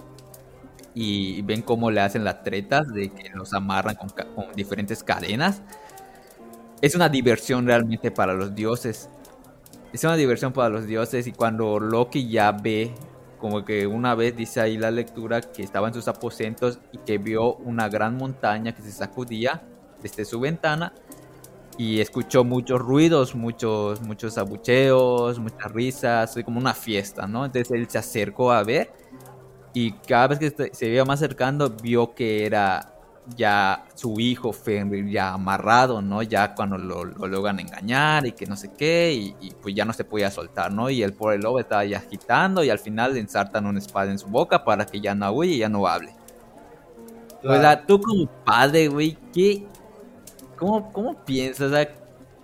[0.92, 4.10] y ven cómo le hacen las tretas, de que los amarran con
[4.56, 5.62] diferentes cadenas,
[6.82, 9.08] es una diversión realmente para los dioses.
[9.92, 12.92] Es una diversión para los dioses y cuando Loki ya ve
[13.38, 17.18] como que una vez dice ahí la lectura que estaba en sus aposentos y que
[17.18, 19.62] vio una gran montaña que se sacudía
[20.02, 20.92] desde su ventana
[21.78, 27.44] y escuchó muchos ruidos, muchos, muchos abucheos, muchas risas, como una fiesta, ¿no?
[27.44, 28.92] Entonces él se acercó a ver
[29.72, 32.91] y cada vez que se veía más acercando vio que era
[33.36, 36.22] ya su hijo Fenrir ya amarrado, ¿no?
[36.22, 39.84] Ya cuando lo, lo logran engañar y que no sé qué, y, y, pues ya
[39.84, 40.90] no se podía soltar, ¿no?
[40.90, 44.18] Y el pobre lobo estaba ya agitando y al final le ensartan una espada en
[44.18, 46.14] su boca para que ya no huye y ya no hable.
[47.40, 47.58] Claro.
[47.58, 49.66] O sea, tú como padre, güey, ¿qué?
[50.56, 51.68] ¿Cómo, ¿Cómo piensas?
[51.68, 51.88] O sea,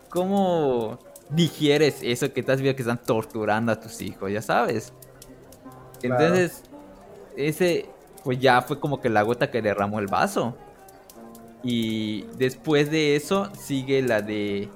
[0.09, 0.99] ¿cómo
[1.31, 4.33] digieres eso que estás viendo que están torturando a tus hijos?
[4.33, 4.93] Ya sabes.
[6.03, 6.85] Entonces, claro.
[7.37, 7.91] ese,
[8.25, 10.57] pues ya fue como que la gota que derramó el vaso.
[11.63, 14.69] Y después de eso sigue la de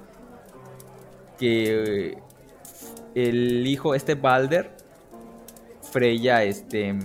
[1.37, 2.17] que
[3.15, 4.71] el hijo, este Balder,
[5.81, 6.95] Freya, este,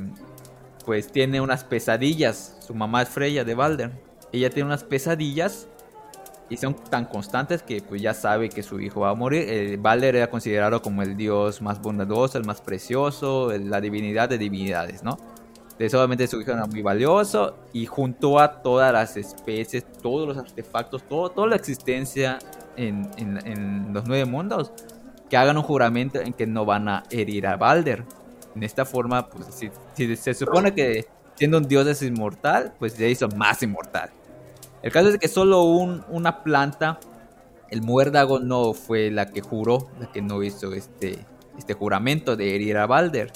[0.85, 2.57] pues tiene unas pesadillas.
[2.61, 3.93] Su mamá es Freya de Balder.
[4.33, 5.69] Ella tiene unas pesadillas
[6.51, 9.45] y son tan constantes que pues ya sabe que su hijo va a morir.
[9.49, 14.38] Eh, Balder era considerado como el dios más bondadoso, el más precioso, la divinidad de
[14.38, 15.19] divinidades, ¿no?
[15.79, 20.37] Entonces obviamente su hijo era muy valioso y juntó a todas las especies, todos los
[20.37, 22.41] artefactos, todo, toda la existencia
[22.77, 24.73] en, los nueve mundos,
[25.31, 28.03] que hagan un juramento en que no van a herir a Balder.
[28.57, 29.55] En esta forma, pues
[29.95, 34.11] si, se supone que siendo un dios es inmortal, pues se hizo más inmortal.
[34.83, 36.99] El caso es que solo un, una planta,
[37.71, 41.25] el muérdago, no fue la que juró, la que no hizo este,
[41.57, 43.31] este juramento de herir a Balder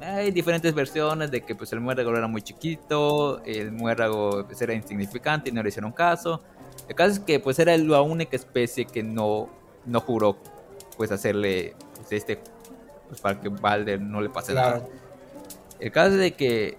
[0.00, 4.74] hay diferentes versiones de que pues el muérdago era muy chiquito, el muérdago pues, era
[4.74, 6.42] insignificante y no le hicieron caso.
[6.88, 9.48] El caso es que pues era la única especie que no,
[9.84, 10.36] no juró
[10.96, 12.40] pues hacerle pues, este
[13.08, 14.78] pues para que Balder no le pase claro.
[14.78, 14.88] nada.
[15.78, 16.78] El caso es de que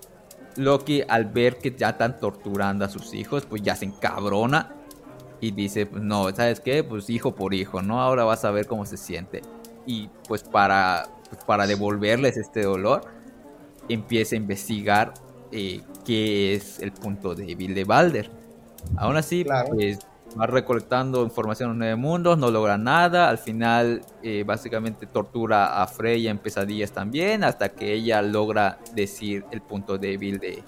[0.56, 4.74] Loki al ver que ya están torturando a sus hijos pues ya se encabrona
[5.40, 6.84] y dice pues no, ¿sabes qué?
[6.84, 8.02] Pues hijo por hijo, ¿no?
[8.02, 9.42] Ahora vas a ver cómo se siente.
[9.86, 11.08] Y pues para
[11.46, 13.02] para devolverles este dolor,
[13.90, 15.14] empieza a investigar
[15.52, 18.30] eh, qué es el punto débil de Balder.
[18.98, 19.70] Aún así, claro.
[19.74, 20.00] pues,
[20.40, 23.30] va recolectando información en Nueve Mundos, no logra nada.
[23.30, 29.46] Al final, eh, básicamente tortura a Freya en pesadillas también, hasta que ella logra decir
[29.52, 30.64] el punto débil de,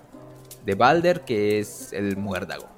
[0.66, 2.73] de Balder, que es el muérdago.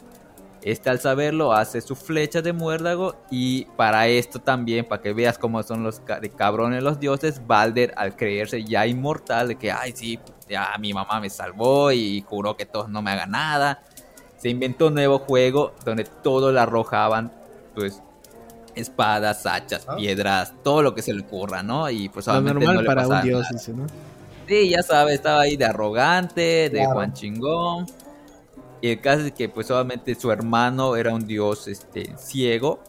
[0.65, 5.37] Este al saberlo hace su flecha de muérdago y para esto también, para que veas
[5.37, 6.01] cómo son los
[6.35, 11.19] cabrones los dioses, Balder al creerse ya inmortal, de que, ay sí, ya mi mamá
[11.19, 13.83] me salvó y juró que todos no me hagan nada,
[14.37, 17.31] se inventó un nuevo juego donde todos le arrojaban,
[17.75, 18.01] pues,
[18.73, 19.95] espadas, hachas, ¿Ah?
[19.97, 21.91] piedras, todo lo que se le ocurra, ¿no?
[21.91, 23.85] Y pues lo normal no le para un dios, ese, ¿no?
[24.47, 26.93] Sí, ya sabes, estaba ahí de arrogante, de claro.
[26.93, 27.85] Juan Chingón.
[28.81, 32.79] Y el caso es que pues obviamente su hermano era un dios este, ciego.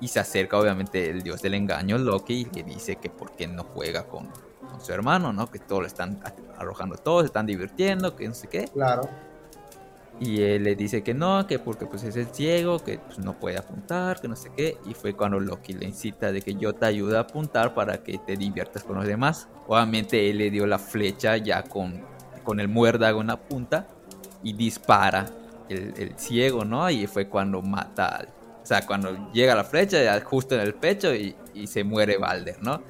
[0.00, 3.48] Y se acerca obviamente el dios del engaño, Loki, y le dice que por qué
[3.48, 4.28] no juega con,
[4.70, 5.50] con su hermano, ¿no?
[5.50, 6.20] Que todos lo están
[6.56, 8.66] arrojando todos, se están divirtiendo, que no sé qué.
[8.68, 9.08] Claro.
[10.20, 13.38] Y él le dice que no, que porque pues es el ciego, que pues, no
[13.38, 14.76] puede apuntar, que no sé qué.
[14.86, 18.18] Y fue cuando Loki le incita de que yo te ayude a apuntar para que
[18.18, 19.48] te diviertas con los demás.
[19.66, 22.04] Obviamente él le dio la flecha ya con,
[22.44, 23.86] con el muérdago en la punta
[24.42, 25.26] y dispara
[25.68, 26.88] el, el ciego, ¿no?
[26.90, 28.28] Y fue cuando mata al...
[28.62, 32.62] O sea, cuando llega la flecha justo en el pecho y, y se muere Balder,
[32.62, 32.82] ¿no?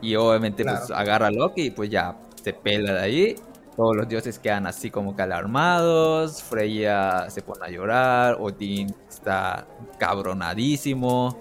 [0.00, 3.36] Y obviamente pues agarra a Loki y pues ya se pela de ahí.
[3.76, 6.42] Todos los dioses quedan así como que alarmados.
[6.42, 8.36] Freya se pone a llorar.
[8.40, 9.66] Odín está
[9.98, 11.38] cabronadísimo.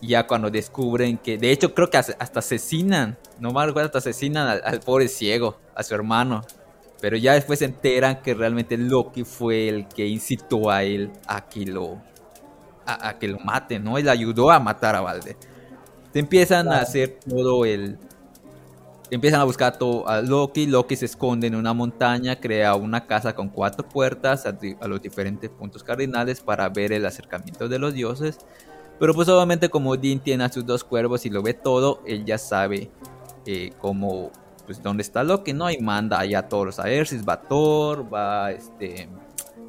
[0.00, 3.86] Y ya cuando descubren que, de hecho, creo que hasta hasta asesinan, no me acuerdo,
[3.86, 6.42] hasta asesinan al, al pobre ciego, a su hermano.
[7.00, 11.48] Pero ya después se enteran que realmente Loki fue el que incitó a él a
[11.48, 11.98] que lo,
[12.84, 13.96] a, a que lo mate, ¿no?
[13.96, 15.36] Él ayudó a matar a Balder.
[16.12, 17.96] Se empiezan a hacer todo el,
[19.10, 20.66] empiezan a buscar to- a Loki.
[20.66, 25.00] Loki se esconde en una montaña, crea una casa con cuatro puertas a, a los
[25.00, 28.38] diferentes puntos cardinales para ver el acercamiento de los dioses.
[28.98, 32.26] Pero pues obviamente como Odín tiene a sus dos cuervos y lo ve todo, él
[32.26, 32.90] ya sabe
[33.46, 34.30] eh, cómo,
[34.70, 35.68] pues dónde está Loki, ¿no?
[35.68, 39.08] Y manda allá a todos los Aersis, va Thor, va este...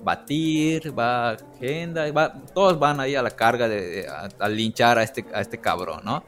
[0.07, 4.47] Va Tyr, va Henda, va, todos van ahí a la carga de, de- a, a
[4.49, 6.23] linchar a este, a este cabrón, ¿no?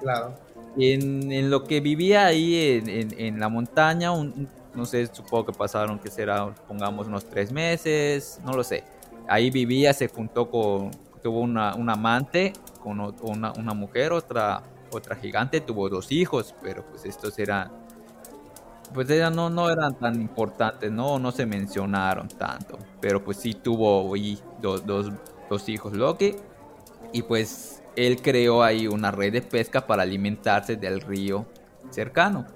[0.00, 0.34] Claro.
[0.76, 5.06] en, en lo que vivía ahí en, en- en la montaña, un- un- no sé,
[5.06, 8.82] supongo que pasaron, que será, pongamos unos tres meses, no lo sé.
[9.28, 10.90] Ahí vivía, se juntó con,
[11.22, 14.62] tuvo una, un amante, con una, una mujer, otra,
[14.92, 17.70] otra gigante, tuvo dos hijos, pero pues estos eran,
[18.92, 23.54] pues eran, no, no eran tan importantes, no, no se mencionaron tanto, pero pues sí
[23.54, 25.10] tuvo ahí dos, dos,
[25.48, 26.36] dos hijos Loki,
[27.12, 31.46] y pues él creó ahí una red de pesca para alimentarse del río
[31.90, 32.46] cercano.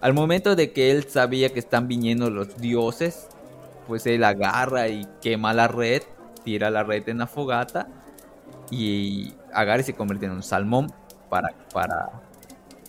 [0.00, 3.28] Al momento de que él sabía que están viniendo los dioses,
[3.86, 6.02] pues él agarra y quema la red,
[6.44, 7.88] tira la red en la fogata
[8.70, 10.92] y agarra y se convierte en un salmón
[11.28, 12.10] para, para,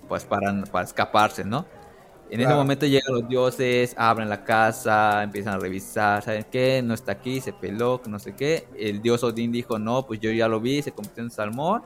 [0.07, 1.65] pues para, para escaparse, ¿no?
[2.31, 2.61] En ese Claro.
[2.61, 6.81] momento llegan los dioses, abren la casa, empiezan a revisar, ¿saben qué?
[6.81, 8.67] No está aquí, se peló, no sé qué.
[8.79, 11.83] El dios Odín dijo, no, pues yo ya lo vi, se convirtió en salmón.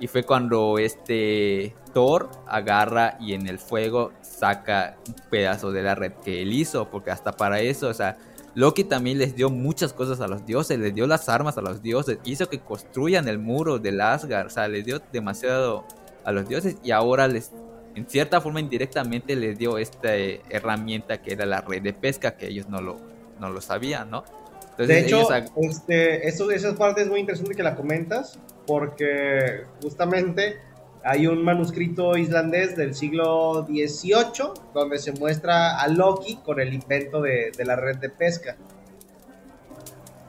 [0.00, 5.94] Y fue cuando este Thor agarra y en el fuego saca un pedazo de la
[5.94, 8.18] red que él hizo, porque hasta para eso, o sea,
[8.56, 11.80] Loki también les dio muchas cosas a los dioses, les dio las armas a los
[11.82, 15.84] dioses, hizo que construyan el muro del Asgard, o sea, les dio demasiado
[16.24, 17.52] a los dioses y ahora les,
[17.94, 22.36] en cierta forma indirectamente les dio esta eh, herramienta que era la red de pesca,
[22.36, 22.96] que ellos no lo,
[23.40, 24.24] no lo sabían, ¿no?
[24.70, 29.64] Entonces, de hecho, ellos este, eso, esa parte es muy interesante que la comentas, porque
[29.82, 30.56] justamente
[31.04, 37.20] hay un manuscrito islandés del siglo XVIII donde se muestra a Loki con el invento
[37.20, 38.56] de, de la red de pesca.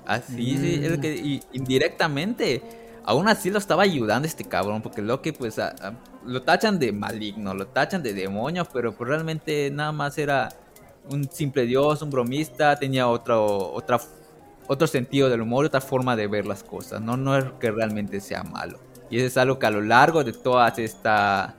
[0.05, 2.61] Así, sí, es lo que y indirectamente,
[3.05, 5.93] aún así lo estaba ayudando este cabrón, porque Loki, pues, a- a-
[6.25, 10.49] lo tachan de maligno, lo tachan de demonio, pero pues realmente nada más era
[11.09, 13.99] un simple dios, un bromista, tenía otro, otra,
[14.87, 18.43] sentido del humor, otra forma de ver las cosas, no, no es que realmente sea
[18.43, 18.79] malo.
[19.09, 21.55] Y eso es algo que a lo largo de toda esta,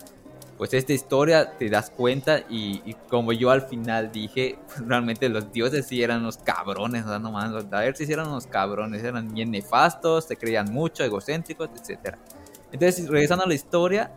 [0.58, 5.52] pues esta historia te das cuenta y, como yo al final dije, pues, realmente los
[5.52, 9.04] dioses sí eran unos cabrones, o sea, no mames, los Daenerys sí eran unos cabrones,
[9.04, 12.16] eran bien nefastos, se creían mucho, egocéntricos, etc.
[12.72, 14.10] Entonces, regresando a la historia,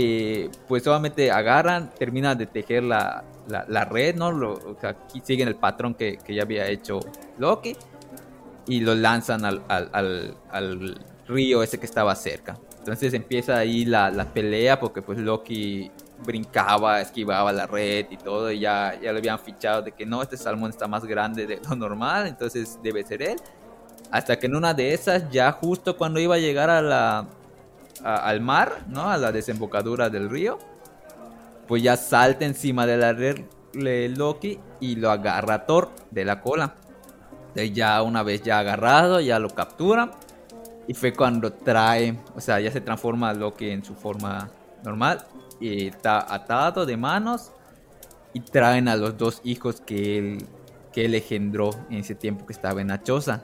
[0.00, 4.30] eh, pues solamente agarran, terminan de tejer la, la, red, ¿no?
[4.30, 7.00] Lo, o sea, aquí siguen el patrón que, ya había hecho
[7.36, 7.74] Loki
[8.68, 12.58] y lo lanzan al, al, al, al río ese que estaba cerca.
[12.78, 15.90] Entonces empieza ahí la, la pelea porque pues Loki
[16.24, 20.22] brincaba, esquivaba la red y todo y ya, ya lo habían fichado de que no,
[20.22, 23.36] este salmón está más grande de lo normal, entonces debe ser él.
[24.12, 27.26] Hasta que en una de esas, ya justo cuando iba a llegar a la,
[28.04, 29.10] a- al mar, ¿no?
[29.10, 30.58] A la desembocadura del río,
[31.66, 33.40] pues ya salta encima de la red
[33.74, 36.74] le- Loki y lo agarra Thor de la cola.
[37.48, 40.10] Entonces ya una vez ya agarrado, ya lo captura.
[40.86, 44.48] Y fue cuando trae, o sea, ya se transforma Loki en su forma
[44.84, 45.24] normal.
[45.60, 47.52] Y está atado de manos.
[48.32, 50.46] Y traen a los dos hijos que él,
[50.92, 53.42] que él engendró en ese tiempo que estaba en la.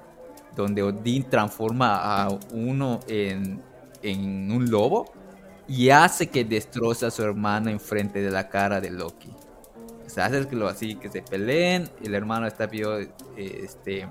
[0.56, 3.60] Donde Odín transforma a uno en,
[4.04, 5.12] en un lobo.
[5.66, 9.30] Y hace que destroza a su hermano enfrente de la cara de Loki.
[10.06, 11.88] O sea, hace que lo así, que se peleen.
[12.02, 14.06] El hermano está pidiendo, eh, este,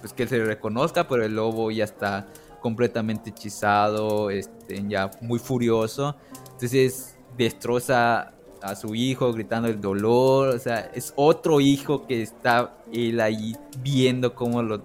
[0.00, 2.26] pues que se reconozca, pero el lobo ya está
[2.60, 6.14] completamente hechizado, este, ya muy furioso.
[6.52, 12.76] Entonces destroza a su hijo gritando el dolor, o sea, es otro hijo que está
[12.92, 14.82] él ahí viendo cómo lo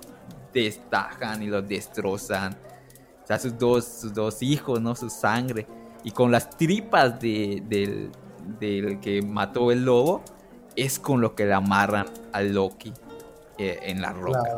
[0.53, 2.55] destajan y lo destrozan.
[3.23, 4.95] O sea, sus dos, sus dos hijos, ¿no?
[4.95, 5.65] Su sangre.
[6.03, 8.11] Y con las tripas de, del,
[8.59, 10.23] del que mató el lobo,
[10.75, 12.91] es con lo que le amarran a Loki
[13.57, 14.57] eh, en la roca.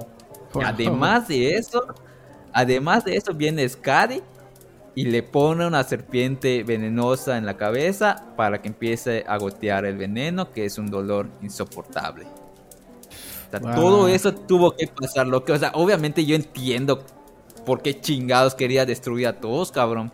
[0.63, 1.86] Además de eso,
[2.53, 4.22] además de eso viene Skadi
[4.95, 9.97] y le pone una serpiente venenosa en la cabeza para que empiece a gotear el
[9.97, 12.26] veneno, que es un dolor insoportable.
[13.76, 17.03] Todo eso tuvo que pasar, lo que, o sea, obviamente yo entiendo
[17.66, 20.11] por qué chingados quería destruir a todos, cabrón.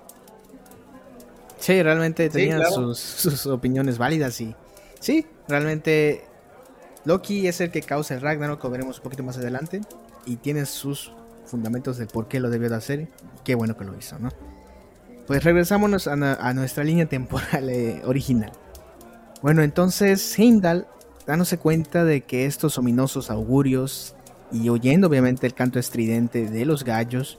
[1.59, 4.55] Sí, realmente tenía sus, sus, opiniones válidas y
[4.99, 6.25] sí, realmente
[7.05, 9.81] Loki es el que causa el Ragnarok, lo veremos un poquito más adelante,
[10.25, 11.11] y tiene sus
[11.45, 13.09] fundamentos de por qué lo debió de hacer y
[13.43, 14.29] qué bueno que lo hizo, ¿no?
[15.27, 16.15] Pues regresámonos a,
[16.53, 18.51] nuestra línea temporal eh, original.
[19.41, 20.87] Bueno, entonces Heimdall,
[21.25, 24.15] dándose cuenta de que estos ominosos augurios
[24.51, 27.37] y oyendo obviamente el canto estridente de los gallos,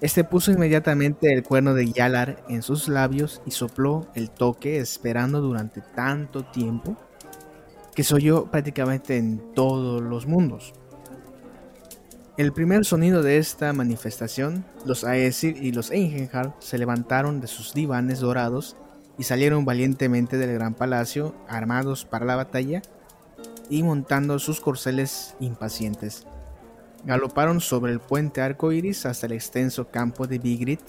[0.00, 5.40] este puso inmediatamente el cuerno de Yalar en sus labios y sopló el toque esperando
[5.40, 6.96] durante tanto tiempo
[7.94, 10.72] que se oyó prácticamente en todos los mundos.
[12.36, 17.74] El primer sonido de esta manifestación, los Aesir y los Einhenhar se levantaron de sus
[17.74, 18.76] divanes dorados
[19.18, 22.82] y salieron valientemente del gran palacio, armados para la batalla
[23.72, 26.26] y montando sus corceles impacientes.
[27.06, 30.82] Galoparon sobre el puente arco iris hasta el extenso campo de Vigrit,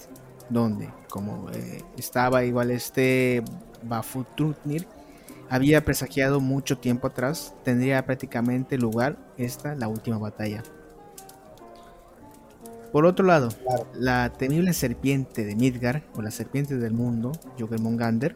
[0.50, 3.42] donde, como eh, estaba igual este
[3.84, 4.86] Bafutrutnir,
[5.48, 10.62] había presagiado mucho tiempo atrás, tendría prácticamente lugar esta la última batalla.
[12.92, 13.48] Por otro lado,
[13.94, 18.34] la temible serpiente de Midgar, o la serpiente del mundo, Jogemongander,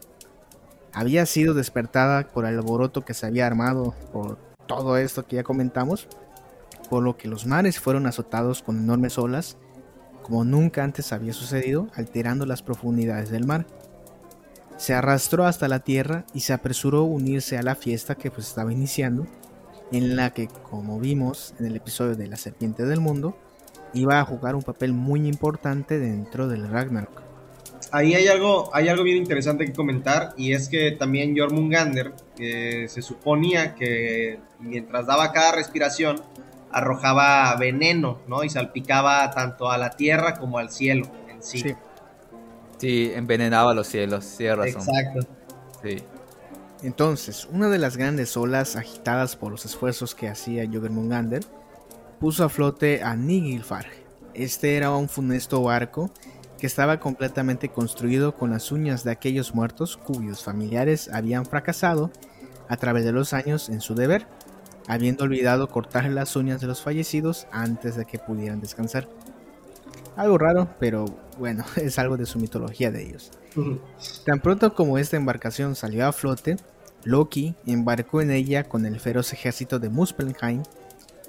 [0.93, 4.37] había sido despertada por el alboroto que se había armado por
[4.67, 6.07] todo esto que ya comentamos,
[6.89, 9.57] por lo que los mares fueron azotados con enormes olas,
[10.23, 13.65] como nunca antes había sucedido, alterando las profundidades del mar.
[14.77, 18.47] Se arrastró hasta la tierra y se apresuró a unirse a la fiesta que pues
[18.47, 19.27] estaba iniciando,
[19.91, 23.35] en la que, como vimos en el episodio de la serpiente del mundo,
[23.93, 27.28] iba a jugar un papel muy importante dentro del Ragnarok.
[27.91, 32.85] Ahí hay algo, hay algo bien interesante que comentar y es que también Jormungandr eh,
[32.87, 36.21] se suponía que mientras daba cada respiración
[36.71, 38.43] arrojaba veneno, ¿no?
[38.43, 41.63] Y salpicaba tanto a la tierra como al cielo en sí.
[42.77, 44.81] Sí, envenenaba los cielos, sí, razón.
[44.81, 45.27] Exacto.
[45.83, 45.97] Sí.
[46.81, 51.41] Entonces, una de las grandes olas agitadas por los esfuerzos que hacía Jormungandr
[52.19, 53.87] puso a flote a Nigilfar.
[54.33, 56.11] Este era un funesto barco
[56.59, 62.11] que estaba completamente construido con las uñas de aquellos muertos cuyos familiares habían fracasado
[62.67, 64.27] a través de los años en su deber,
[64.87, 69.07] habiendo olvidado cortar las uñas de los fallecidos antes de que pudieran descansar.
[70.15, 71.05] Algo raro, pero
[71.37, 73.31] bueno, es algo de su mitología de ellos.
[74.25, 76.57] Tan pronto como esta embarcación salió a flote,
[77.03, 80.63] Loki embarcó en ella con el feroz ejército de Muspelheim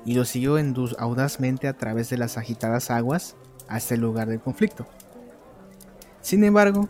[0.05, 0.57] y lo siguió
[0.99, 3.37] audazmente a través de las agitadas aguas
[3.69, 4.87] hasta el lugar del conflicto.
[6.21, 6.89] Sin embargo,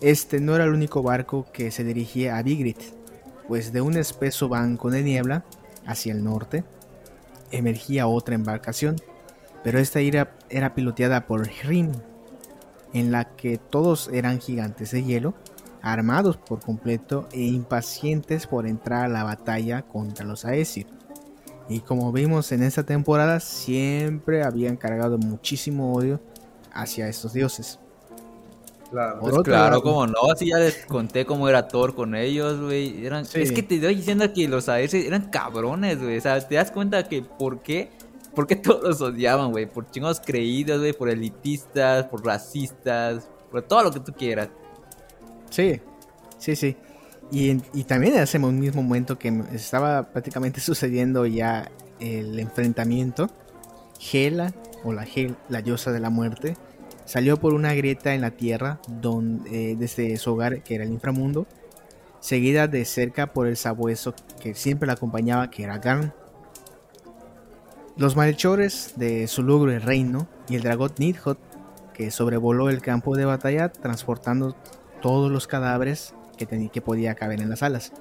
[0.00, 2.80] este no era el único barco que se dirigía a Vigrit,
[3.48, 5.44] pues de un espeso banco de niebla
[5.86, 6.64] hacia el norte
[7.50, 8.96] emergía otra embarcación,
[9.62, 11.92] pero esta era, era piloteada por Hrim,
[12.92, 15.34] en la que todos eran gigantes de hielo,
[15.82, 20.86] armados por completo e impacientes por entrar a la batalla contra los Aesir.
[21.68, 26.20] Y como vimos en esta temporada, siempre habían cargado muchísimo odio
[26.72, 27.78] hacia estos dioses.
[28.90, 33.06] Claro, pues claro, como no, así ya les conté cómo era Thor con ellos, güey.
[33.34, 36.18] Es que te doy diciendo que los Aesir eran cabrones, güey.
[36.18, 37.90] O sea, te das cuenta que por qué,
[38.34, 39.66] por qué todos los odiaban, güey.
[39.66, 44.48] Por chingos creídos, güey, por elitistas, por racistas, por todo lo que tú quieras.
[45.50, 45.80] Sí,
[46.38, 46.76] sí, sí.
[47.32, 51.70] Y, también en ese mismo momento que estaba prácticamente sucediendo ya
[52.00, 53.30] el enfrentamiento,
[54.12, 56.56] Hela, o la Hel, la diosa de la muerte,
[57.04, 60.92] salió por una grieta en la tierra donde, eh, desde su hogar, que era el
[60.92, 61.46] inframundo,
[62.20, 66.12] seguida de cerca por el sabueso que siempre la acompañaba, que era Garn.
[67.96, 71.38] Los malhechores de su lugro el reino y el dragón Nidhot,
[71.92, 74.56] que sobrevoló el campo de batalla transportando
[75.02, 77.92] todos los cadáveres que, que podía caber en las alas.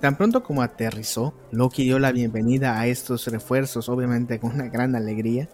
[0.00, 4.96] Tan pronto como aterrizó, Loki dio la bienvenida a estos refuerzos, obviamente con una gran
[4.96, 5.50] alegría,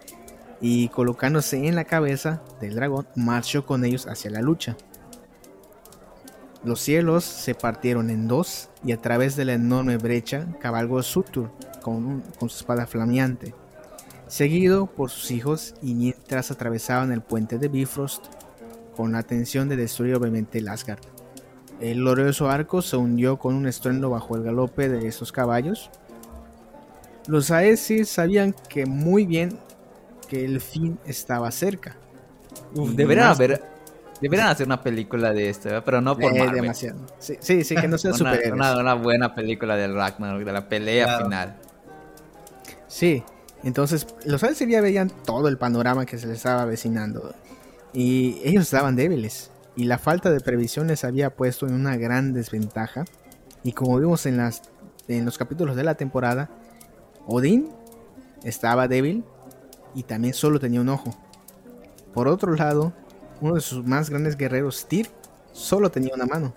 [0.60, 4.76] y colocándose en la cabeza del dragón, marchó con ellos hacia la lucha.
[6.64, 11.50] Los cielos se partieron en dos y a través de la enorme brecha cabalgó Surtur
[11.82, 13.54] con, con su espada flameante,
[14.26, 18.24] seguido por sus hijos y mientras atravesaban el puente de Bifrost
[18.96, 21.00] con la intención de destruir obviamente el Asgard.
[21.80, 25.90] El glorioso arco se hundió con un estruendo bajo el galope de estos caballos.
[27.26, 29.58] Los Aesir sabían que muy bien
[30.28, 31.96] que el fin estaba cerca.
[32.74, 33.62] Uf, Y deberían más- haber.
[34.20, 35.82] Deberían hacer una película de esto, ¿eh?
[35.84, 36.54] pero no por Eh, Marvel.
[36.62, 37.00] demasiado.
[37.18, 40.68] Sí, sí, sí, que no sean una, una, una buena película del Ragnarok, de la
[40.70, 41.24] pelea Claro.
[41.26, 41.56] final.
[42.88, 43.22] Sí,
[43.62, 47.34] entonces los ya veían todo el panorama que se les estaba avecinando.
[47.92, 49.50] Y ellos estaban débiles.
[49.76, 53.04] Y la falta de previsión les había puesto en una gran desventaja.
[53.62, 54.62] Y como vimos en, las,
[55.08, 56.48] en los capítulos de la temporada,
[57.26, 57.68] Odín
[58.44, 59.24] estaba débil
[59.94, 61.14] y también solo tenía un ojo.
[62.14, 62.92] Por otro lado,
[63.40, 65.08] uno de sus más grandes guerreros, Tyr,
[65.52, 66.54] solo tenía una mano.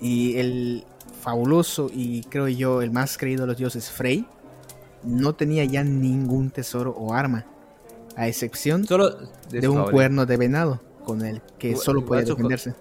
[0.00, 0.84] Y el
[1.20, 4.26] fabuloso y creo yo el más creído de los dioses, Frey,
[5.02, 7.44] no tenía ya ningún tesoro o arma,
[8.16, 9.10] a excepción Solo
[9.50, 9.92] de un jabalí.
[9.92, 12.74] cuerno de venado con el que solo podía defenderse.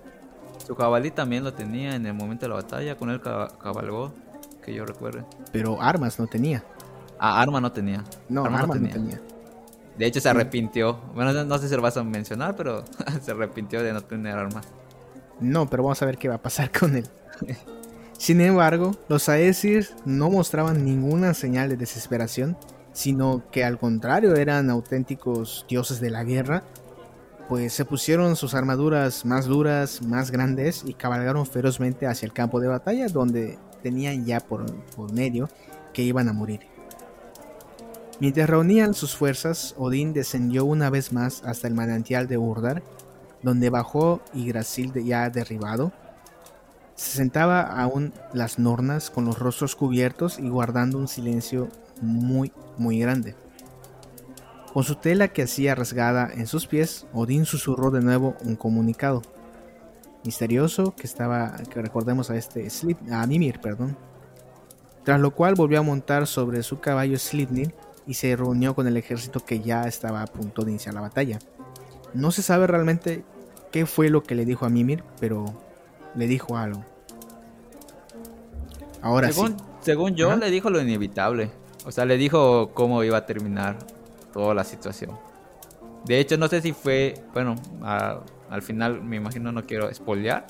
[0.66, 4.14] Su jabalí también lo tenía en el momento de la batalla, con él ca- cabalgó,
[4.64, 5.24] que yo recuerde.
[5.52, 6.64] Pero armas no tenía.
[7.20, 8.04] Ah, arma no tenía.
[8.30, 9.22] No, Arma no no tenía.
[9.98, 10.98] De hecho, se arrepintió.
[11.14, 12.86] Bueno, no, no sé si lo vas a mencionar, pero
[13.22, 14.66] se arrepintió de no tener armas.
[15.40, 17.06] No, pero vamos a ver qué va a pasar con él.
[18.18, 22.58] Sin embargo, los Aesir no mostraban ninguna señal de desesperación,
[22.92, 26.64] sino que al contrario eran auténticos dioses de la guerra,
[27.48, 32.60] pues se pusieron sus armaduras más duras, más grandes y cabalgaron ferozmente hacia el campo
[32.60, 34.66] de batalla donde tenían ya por,
[34.96, 35.50] por medio
[35.94, 36.69] que iban a morir.
[38.20, 42.84] Mientras reunían sus fuerzas, Odín descendió una vez más hasta el manantial de Urdar,
[43.42, 45.94] donde bajó Yggdrasil de- ya derribado.
[46.96, 51.70] Se sentaba aún las nornas con los rostros cubiertos y guardando un silencio
[52.02, 53.36] muy, muy grande.
[54.74, 59.22] Con su tela que hacía rasgada en sus pies, Odín susurró de nuevo un comunicado
[60.26, 63.96] misterioso que estaba, que recordemos a este Slip, a Mimir, perdón.
[65.06, 67.74] Tras lo cual volvió a montar sobre su caballo Slipnir
[68.10, 71.38] y se reunió con el ejército que ya estaba a punto de iniciar la batalla.
[72.16, 73.24] No se sabe realmente
[73.72, 75.46] qué fue lo que le dijo a Mimir, pero
[76.16, 76.84] le dijo algo.
[79.04, 79.64] Ahora según, sí.
[79.82, 80.40] según yo, Ajá.
[80.40, 81.52] le dijo lo inevitable.
[81.86, 83.78] O sea, le dijo cómo iba a terminar
[84.34, 85.12] toda la situación.
[86.06, 87.54] De hecho, no sé si fue, bueno,
[87.84, 90.48] a- al final me imagino no quiero spoilear,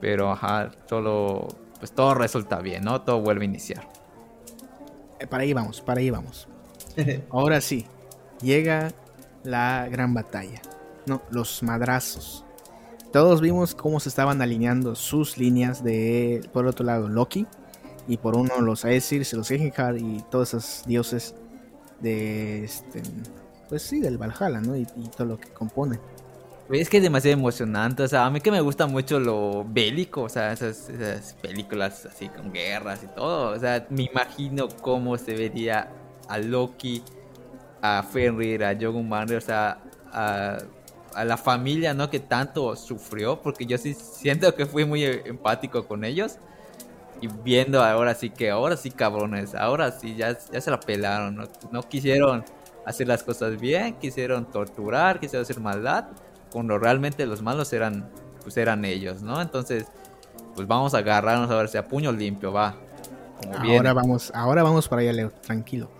[0.00, 1.48] pero ajá, solo,
[1.80, 3.00] pues todo resulta bien, ¿no?
[3.02, 3.88] Todo vuelve a iniciar.
[5.18, 6.46] Eh, Para ahí vamos, para ahí vamos.
[7.30, 7.86] Ahora sí,
[8.40, 8.92] llega
[9.44, 10.60] la gran batalla.
[11.06, 12.44] No, los madrazos.
[13.12, 17.46] Todos vimos cómo se estaban alineando sus líneas de, por otro lado, Loki.
[18.08, 21.34] Y por uno los Aesir, los Egenhard y todos esos dioses
[22.00, 23.02] de este,
[23.68, 24.76] pues sí, del Valhalla, ¿no?
[24.76, 24.86] Y,
[25.16, 25.98] todo lo que compone.
[26.70, 30.22] Es que es demasiado emocionante, o sea, a mí que me gusta mucho lo bélico,
[30.22, 35.34] o sea, esas películas así con guerras y todo, o sea, me imagino cómo se
[35.34, 35.92] vería
[36.28, 37.02] a Loki,
[37.82, 39.78] a Fenrir, a Jogunmar, o sea,
[40.12, 40.58] a,
[41.14, 42.10] a la familia, ¿no?
[42.10, 46.38] Que tanto sufrió, porque yo sí siento que fui muy empático con ellos.
[47.20, 51.34] Y viendo ahora sí que, ahora sí cabrones, ahora sí ya, ya se la pelaron,
[51.34, 52.44] no, no quisieron
[52.84, 56.08] hacer las cosas bien, quisieron torturar, quisieron hacer maldad,
[56.52, 58.10] cuando realmente los malos eran,
[58.42, 59.40] pues eran ellos, ¿no?
[59.40, 59.86] Entonces,
[60.54, 62.76] pues vamos a agarrarnos a ver si a puño limpio va.
[63.38, 63.76] Como viene.
[63.76, 65.95] Ahora vamos, ahora vamos para allá, Leo, tranquilo.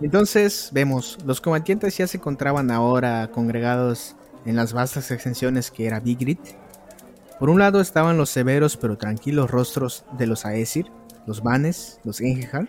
[0.00, 6.00] Entonces vemos, los combatientes ya se encontraban ahora congregados en las vastas extensiones que era
[6.00, 6.40] Vigrit.
[7.38, 10.90] Por un lado estaban los severos pero tranquilos rostros de los Aesir,
[11.26, 12.68] los Vanes, los Engehar,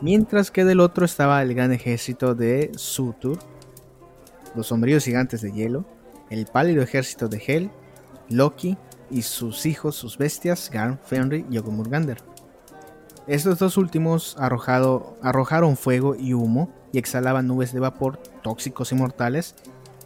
[0.00, 3.38] mientras que del otro estaba el gran ejército de Sutur,
[4.56, 5.84] los sombríos gigantes de hielo,
[6.30, 7.70] el pálido ejército de Hel,
[8.28, 8.76] Loki
[9.10, 12.18] y sus hijos, sus bestias, Garm, Fenrir y Ogmurgander.
[13.28, 18.94] Estos dos últimos arrojado- arrojaron fuego y humo y exhalaban nubes de vapor tóxicos y
[18.94, 19.54] mortales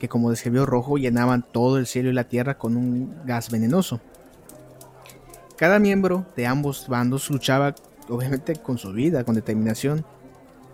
[0.00, 4.00] que como describió Rojo llenaban todo el cielo y la tierra con un gas venenoso.
[5.56, 7.76] Cada miembro de ambos bandos luchaba
[8.08, 10.04] obviamente con su vida, con determinación,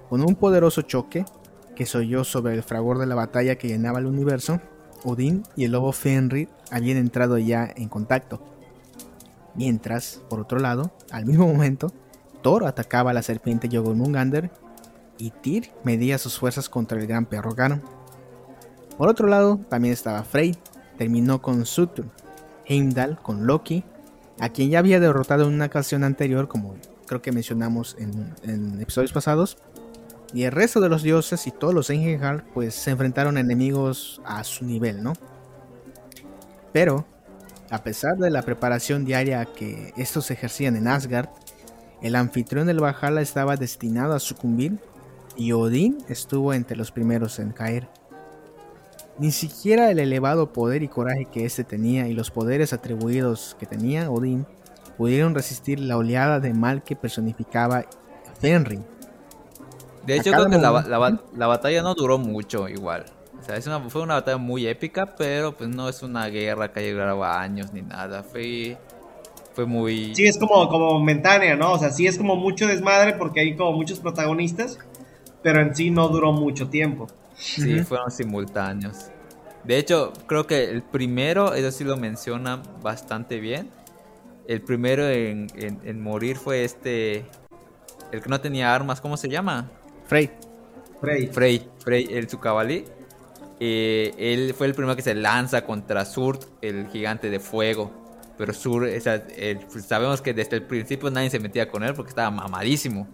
[0.09, 1.27] con un poderoso choque
[1.77, 4.61] que se oyó sobre el fragor de la batalla que llenaba el universo.
[5.05, 8.41] Odín y el lobo Fenrir habían entrado ya en contacto.
[9.55, 11.93] Mientras, por otro lado, al mismo momento,
[12.57, 14.51] Atacaba a la serpiente Jogurmungander
[15.19, 17.83] y Tyr medía sus fuerzas contra el gran perro Garm.
[18.97, 20.57] Por otro lado, también estaba Frey,
[20.97, 22.07] terminó con Sutur,
[22.65, 23.85] Heimdall con Loki,
[24.41, 26.75] a quien ya había derrotado en una ocasión anterior, como
[27.07, 29.59] creo que mencionamos en, episodios pasados.
[30.33, 34.21] Y el resto de los dioses y todos los Engelhard pues se enfrentaron a enemigos
[34.25, 35.15] a su nivel, ¿no?
[36.73, 37.07] Pero,
[37.71, 41.29] a pesar de la preparación diaria que estos ejercían en Asgard,
[42.03, 44.79] el anfitrión del Valhalla estaba destinado a sucumbir
[45.37, 47.89] y Odín estuvo entre los primeros en caer.
[49.19, 53.67] Ni siquiera el elevado poder y coraje que éste tenía y los poderes atribuidos que
[53.67, 54.47] tenía Odín
[54.97, 57.85] pudieron resistir la oleada de mal que personificaba
[58.41, 58.81] Fenrir.
[60.07, 63.05] De hecho, creo que la, batalla no duró mucho igual.
[63.39, 66.73] O sea, es una, fue una batalla muy épica, pero pues no es una guerra
[66.73, 68.23] que haya durado años ni nada.
[68.23, 68.79] Fue,
[69.59, 70.15] fue muy...
[70.15, 71.73] Sí, es como, como momentánea, ¿no?
[71.73, 74.79] O sea, sí es como mucho desmadre porque hay como muchos protagonistas,
[75.43, 77.09] pero en sí no duró mucho tiempo.
[77.35, 79.11] Sí, fueron simultáneos.
[79.65, 83.69] De hecho, creo que el primero, eso sí lo menciona bastante bien.
[84.47, 87.27] El primero en, morir fue este,
[88.13, 89.73] el que no tenía armas, ¿cómo se llama?
[90.07, 90.31] Frey.
[91.01, 91.27] Frey.
[91.33, 92.85] Frey, Frey, el su cabalí.
[93.59, 97.98] Eh, él fue el primero que se lanza contra Surt, el gigante de fuego.
[98.39, 102.31] Pero Sur, pues, sabemos que desde el principio nadie se metía con él porque estaba
[102.31, 103.07] mamadísimo.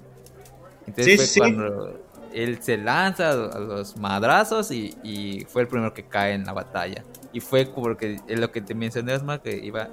[0.87, 1.99] Entonces fue cuando
[2.35, 7.03] él se lanza a los madrazos y, fue el primero que cae en la batalla.
[7.33, 9.89] Y fue porque es lo que te mencioné, más que iba,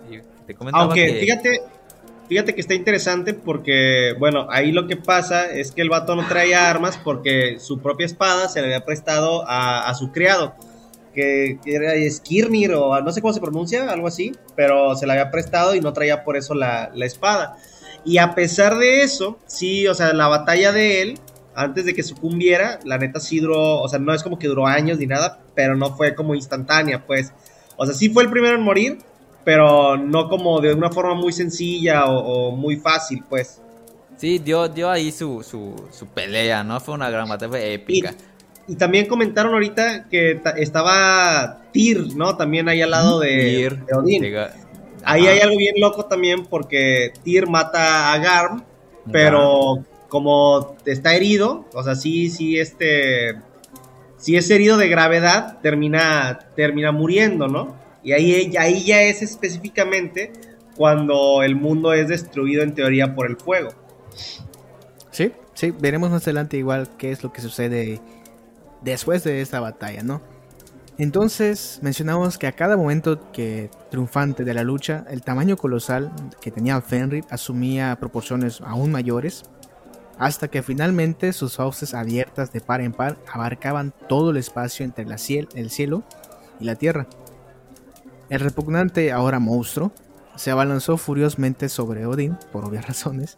[0.46, 1.62] te comentaba Aunque fíjate,
[2.28, 6.28] fíjate que está interesante porque, bueno, ahí lo que pasa es que el vato no
[6.28, 10.56] traía armas porque su propia espada se le había prestado a, su criado,
[11.14, 15.32] que, era Skirnir o no sé cómo se pronuncia, algo así, pero se la había
[15.32, 17.58] prestado y no traía por eso la, la espada.
[18.04, 21.20] Y a pesar de eso, sí, o sea, la batalla de él
[21.56, 24.68] antes de que sucumbiera, la neta sí duró, o sea, no es como que duró
[24.68, 27.34] años ni nada, pero no fue como instantánea, pues.
[27.76, 29.00] O sea, sí fue el primero en morir,
[29.44, 33.62] pero no como de una forma muy sencilla o, muy fácil, pues.
[34.18, 36.80] Sí, dio, dio ahí su, su, pelea, ¿no?
[36.80, 38.12] Fue una gran batalla, épica.
[38.12, 38.31] Y,
[38.76, 42.38] también comentaron ahorita que estaba Tyr, ¿no?
[42.38, 44.26] También ahí al lado de, Odín.
[45.04, 48.64] Ahí hay algo bien loco también porque Tyr mata a Garm,
[49.12, 53.36] pero como está herido, o sea, sí, sí, este,
[54.18, 57.76] si es herido de gravedad, termina, termina muriendo, ¿no?
[58.04, 60.32] Y ahí, ahí ya es específicamente
[60.76, 63.70] cuando el mundo es destruido en teoría por el fuego.
[65.12, 68.00] Sí, sí, veremos más adelante igual qué es lo que sucede
[68.82, 70.22] después de esta batalla, ¿no?
[70.98, 76.12] Entonces mencionamos que a cada momento que triunfante de la lucha, el tamaño colosal
[76.42, 79.44] que tenía Fenrir asumía proporciones aún mayores
[80.20, 85.06] hasta que finalmente sus fauces abiertas de par en par abarcaban todo el espacio entre
[85.06, 86.04] el cielo
[86.60, 87.08] y la tierra.
[88.30, 89.92] El repugnante ahora monstruo
[90.36, 93.38] se abalanzó furiosamente sobre Odín, por obvias razones,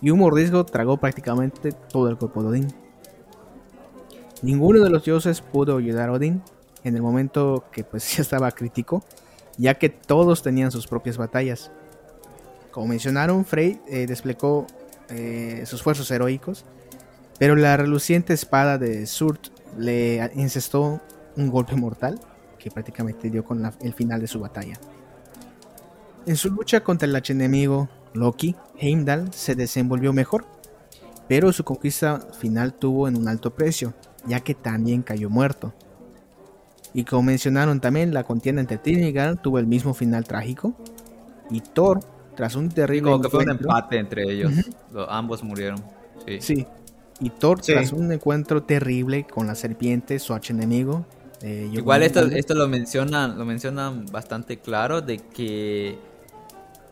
[0.00, 2.83] y un mordisco tragó prácticamente todo el cuerpo de Odín.
[4.44, 6.42] Ninguno de los dioses pudo ayudar a Odín
[6.82, 9.02] en el momento que pues ya estaba crítico,
[9.56, 11.70] ya que todos tenían sus propias batallas.
[12.70, 14.66] Como mencionaron, Frey eh, desplegó
[15.08, 16.66] eh, sus esfuerzos heroicos,
[17.38, 19.46] pero la reluciente espada de Surt
[19.78, 21.00] le incestó
[21.38, 22.20] un golpe mortal
[22.58, 24.78] que prácticamente dio con el final de su batalla.
[26.26, 30.44] En su lucha contra el archienemigo Loki, Heimdall se desenvolvió mejor,
[31.28, 33.94] pero su conquista final tuvo en un alto precio,
[34.26, 35.72] ya que también cayó muerto.
[36.92, 40.74] Y como mencionaron también, la contienda entre Tyr tuvo el mismo final trágico,
[41.50, 42.00] y Thor
[42.36, 43.10] tras un terrible.
[43.10, 44.52] Como que fue un empate entre ellos.
[45.08, 45.82] ambos murieron.
[46.40, 46.66] Sí.
[47.20, 51.06] Y Thor, tras un encuentro terrible con la serpiente, su archienemigo.
[51.42, 55.98] Eh, Igual esto, esto lo mencionan, lo mencionan bastante claro de que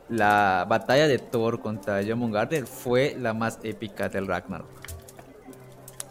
[0.09, 4.82] la batalla de Thor contra Jormungandr fue la más épica del Ragnarok.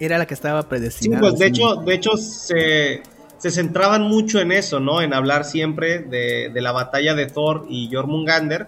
[0.03, 1.21] Era la que estaba predestinada.
[1.21, 3.03] Sí, pues de hecho, de hecho se,
[3.37, 5.01] se centraban mucho en eso, ¿no?
[5.01, 8.65] En hablar siempre de, de la batalla de Thor y Jormungandr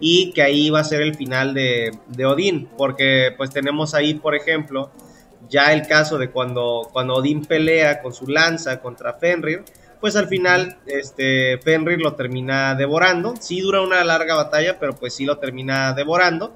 [0.00, 4.34] y que ahí va a ser el final de, Odín, porque pues tenemos ahí, por
[4.34, 4.90] ejemplo,
[5.48, 9.64] ya el caso de cuando, cuando Odín pelea con su lanza contra Fenrir,
[10.00, 15.14] pues al final este, Fenrir lo termina devorando, sí dura una larga batalla, pero pues
[15.14, 16.52] sí lo termina devorando,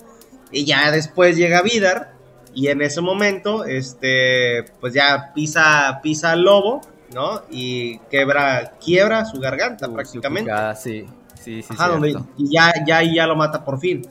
[0.50, 2.17] y ya después llega Vidar,
[2.54, 6.80] y en ese momento, este, pues ya pisa, pisa al lobo,
[7.14, 7.42] ¿no?
[7.50, 10.50] Y quebra, quiebra su garganta prácticamente.
[10.76, 11.06] sí.
[11.40, 11.74] Sí, sí,
[12.36, 14.06] y ya, ya, ya lo mata por fin.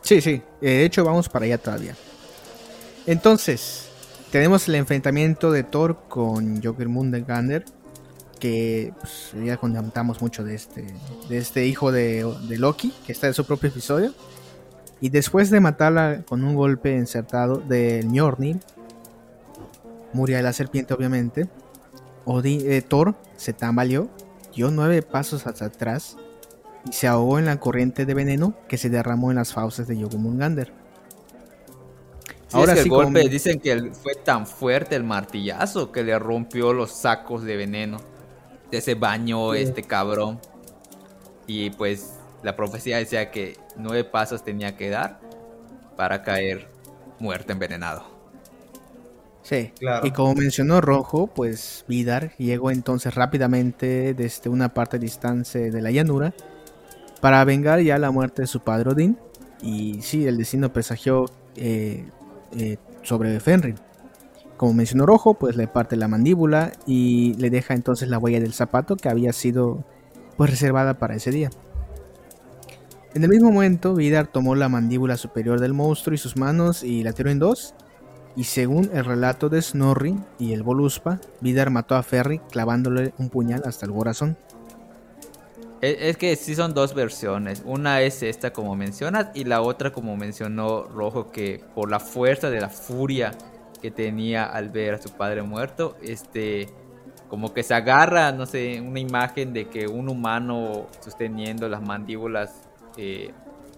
[0.00, 0.40] Sí, sí.
[0.62, 1.94] Eh, de hecho, vamos para allá todavía.
[3.04, 3.88] Entonces,
[4.30, 7.64] tenemos el enfrentamiento de Thor con Joker Mundengander.
[8.38, 10.86] que pues, ya contamos mucho de este,
[11.28, 14.14] de este hijo de, de Loki, que está en su propio episodio.
[15.00, 18.58] Y después de matarla con un golpe insertado de Mjolnir,
[20.12, 21.48] Muria de la serpiente obviamente,
[22.24, 24.08] Odin, eh, Thor se tambaleó,
[24.54, 26.16] dio nueve pasos hacia atrás
[26.88, 29.98] y se ahogó en la corriente de veneno que se derramó en las fauces de
[29.98, 30.72] Yogumungander.
[32.52, 36.92] Ahora sí, el golpe dicen que fue tan fuerte el martillazo que le rompió los
[36.92, 37.98] sacos de veneno.
[38.70, 40.40] De ese baño este cabrón.
[41.46, 45.20] Y pues la profecía decía que nueve pasos tenía que dar
[45.96, 46.68] para caer
[47.18, 48.18] muerto envenenado.
[49.42, 50.06] Sí, claro.
[50.06, 55.90] y como mencionó Rojo, pues Vidar llegó entonces rápidamente desde una parte distante de la
[55.90, 56.34] llanura
[57.20, 59.18] para vengar ya la muerte de su padre Odín.
[59.62, 61.24] Y sí, el destino presagió
[61.56, 62.04] eh,
[62.56, 63.76] eh, sobre Fenrir.
[64.56, 68.52] Como mencionó Rojo, pues le parte la mandíbula y le deja entonces la huella del
[68.52, 69.84] zapato que había sido
[70.36, 71.50] pues reservada para ese día.
[73.18, 77.02] En el mismo momento, Vidar tomó la mandíbula superior del monstruo y sus manos y
[77.02, 77.74] la tiró en dos.
[78.36, 83.28] Y según el relato de Snorri y el Voluspa, Vidar mató a Ferry clavándole un
[83.28, 84.36] puñal hasta el corazón.
[85.80, 87.64] Es que sí son dos versiones.
[87.66, 92.50] Una es esta como mencionas y la otra como mencionó Rojo que por la fuerza
[92.50, 93.32] de la furia
[93.82, 96.68] que tenía al ver a su padre muerto, este
[97.28, 102.67] como que se agarra, no sé, una imagen de que un humano sosteniendo las mandíbulas
[102.96, 103.32] eh,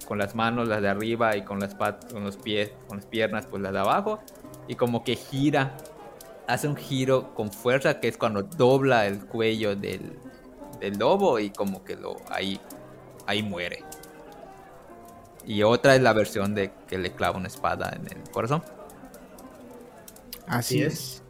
[0.07, 3.47] con las manos las de arriba y con las con los pies, con las piernas
[3.47, 4.21] pues las de abajo
[4.67, 5.77] y como que gira,
[6.47, 10.13] hace un giro con fuerza que es cuando dobla el cuello del,
[10.81, 12.61] del lobo y como que lo ahí
[13.27, 13.85] ahí muere.
[15.47, 18.63] Y otra es la versión de que le clava una espada en el corazón.
[20.47, 21.23] Así es.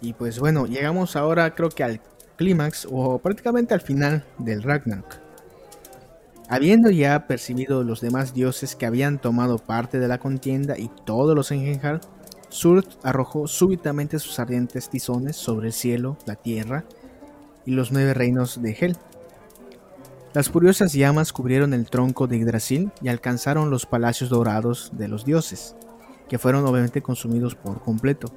[0.00, 2.00] Y pues bueno, llegamos ahora creo que al
[2.36, 5.23] clímax o prácticamente al final del Ragnarok.
[6.48, 11.34] Habiendo ya percibido los demás dioses que habían tomado parte de la contienda y todos
[11.34, 12.00] los Engenhar,
[12.50, 16.84] Surt arrojó súbitamente sus ardientes tizones sobre el cielo, la tierra
[17.64, 18.96] y los nueve reinos de Hel.
[20.34, 25.24] Las furiosas llamas cubrieron el tronco de Yggdrasil y alcanzaron los palacios dorados de los
[25.24, 25.74] dioses,
[26.28, 28.28] que fueron obviamente consumidos por completo.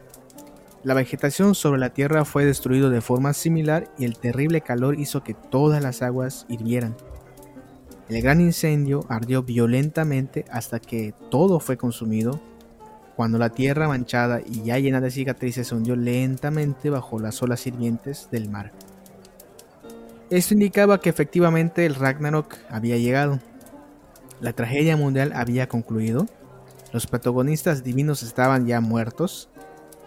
[0.84, 5.24] La vegetación sobre la tierra fue destruida de forma similar y el terrible calor hizo
[5.24, 6.96] que todas las aguas hirvieran.
[8.10, 12.40] El gran incendio ardió violentamente hasta que todo fue consumido.
[13.16, 17.66] Cuando la tierra manchada y ya llena de cicatrices se hundió lentamente bajo las olas
[17.68, 18.72] hirvientes del mar.
[20.30, 23.40] Esto indicaba que efectivamente el Ragnarok había llegado.
[24.40, 26.28] La tragedia mundial había concluido,
[26.94, 29.50] los protagonistas divinos estaban ya muertos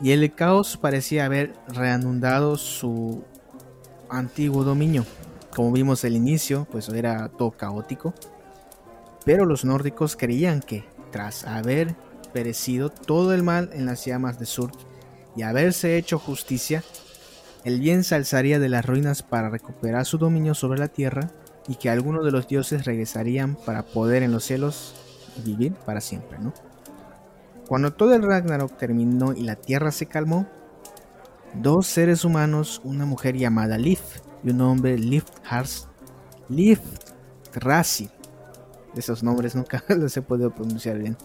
[0.00, 3.22] y el caos parecía haber reanudado su
[4.08, 5.04] antiguo dominio.
[5.54, 8.14] Como vimos al inicio, pues era todo caótico.
[9.24, 11.94] Pero los nórdicos creían que, tras haber
[12.32, 14.70] perecido todo el mal en las llamas de Sur
[15.36, 16.82] y haberse hecho justicia,
[17.64, 21.30] el bien se alzaría de las ruinas para recuperar su dominio sobre la tierra
[21.68, 24.94] y que algunos de los dioses regresarían para poder en los cielos
[25.44, 26.54] vivir para siempre, ¿no?
[27.68, 30.48] Cuando todo el Ragnarok terminó y la tierra se calmó,
[31.54, 34.00] dos seres humanos, una mujer llamada Lif
[34.42, 35.30] y un hombre Lift
[37.54, 38.10] Rasi.
[38.96, 41.16] Esos nombres nunca los he podido pronunciar bien.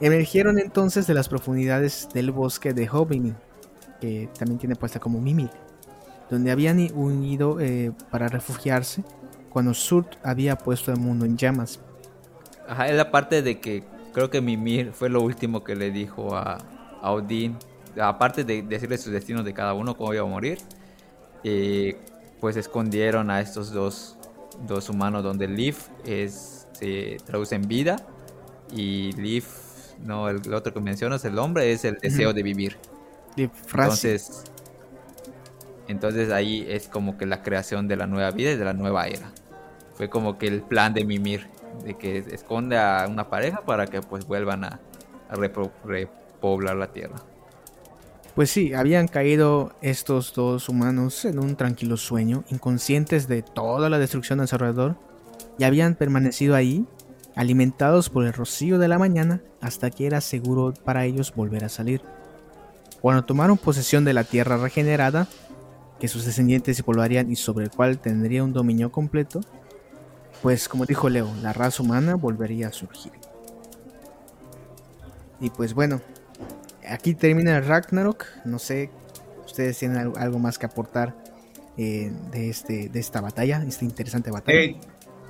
[0.00, 3.34] Emergieron entonces de las profundidades del bosque de Hobin,
[4.00, 5.50] que también tiene puesta como Mimir,
[6.30, 9.02] donde habían unido eh, para refugiarse
[9.48, 11.80] cuando Surt había puesto el mundo en llamas.
[12.68, 16.36] Ajá, es la parte de que creo que Mimir fue lo último que le dijo
[16.36, 16.58] a,
[17.00, 17.56] a Odín,
[17.98, 20.58] aparte de decirle sus destinos de cada uno, cómo iba a morir
[22.40, 24.16] pues escondieron a estos dos,
[24.66, 27.96] dos humanos donde Leaf es, se traduce en vida
[28.72, 29.46] y Leaf,
[30.04, 32.76] no, el, otro que mencionas, el hombre, es el deseo de vivir.
[33.36, 34.44] Entonces,
[35.88, 39.06] entonces ahí es como que la creación de la nueva vida y de la nueva
[39.06, 39.30] era.
[39.94, 41.46] Fue como que el plan de Mimir,
[41.84, 44.80] de que esconde a una pareja para que pues vuelvan a,
[45.28, 47.16] a repoblar la tierra.
[48.36, 53.98] Pues sí, habían caído estos dos humanos en un tranquilo sueño, inconscientes de toda la
[53.98, 54.96] destrucción a su alrededor,
[55.58, 56.84] y habían permanecido ahí,
[57.34, 61.70] alimentados por el rocío de la mañana, hasta que era seguro para ellos volver a
[61.70, 62.02] salir.
[63.00, 65.28] Cuando tomaron posesión de la tierra regenerada,
[65.98, 69.40] que sus descendientes se poblarían y sobre el cual tendría un dominio completo,
[70.42, 73.12] pues como dijo Leo, la raza humana volvería a surgir.
[75.40, 76.02] Y pues bueno,
[76.88, 78.24] aquí termina Ragnarok.
[78.44, 78.90] No sé
[79.46, 81.14] ¿Ustedes tienen algo, más que aportar
[81.78, 84.76] eh, de, este, de esta batalla, esta interesante batalla?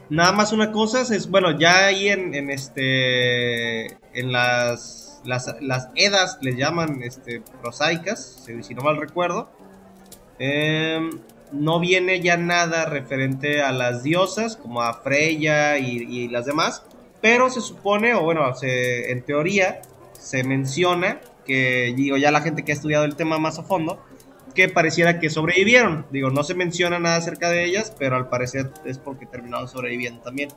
[0.08, 6.38] Nada más una cosa, es, bueno, ya ahí en, este, en las, las, las edas
[6.40, 9.50] les llaman este, prosaicas, si, no mal recuerdo,
[10.38, 11.10] em,
[11.52, 16.84] no viene ya nada referente a las diosas, como a Freya y, las demás,
[17.20, 19.82] pero se supone, o bueno, en teoría,
[20.18, 24.02] se menciona que, digo, ya la gente que ha estudiado el tema más a fondo,
[24.54, 26.06] que pareciera que sobrevivieron.
[26.10, 30.20] Digo, no se menciona nada acerca de ellas, pero al parecer es porque terminaron sobreviviendo
[30.22, 30.48] también.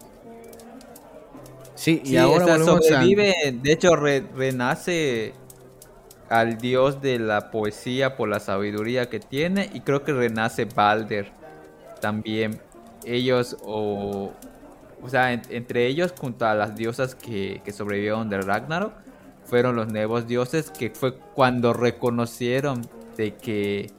[1.75, 5.33] Sí, y Sí, ahora a- sobrevive, de hecho re- renace
[6.29, 11.31] al dios de la poesía por la sabiduría que tiene y creo que renace Balder
[12.01, 12.59] también.
[13.05, 14.31] Ellos o
[15.01, 18.91] o sea, en- entre ellos junto a las diosas que, que sobrevivieron del Ragnarok
[19.49, 22.81] fueron los nuevos dioses que fue cuando reconocieron
[23.17, 23.91] de que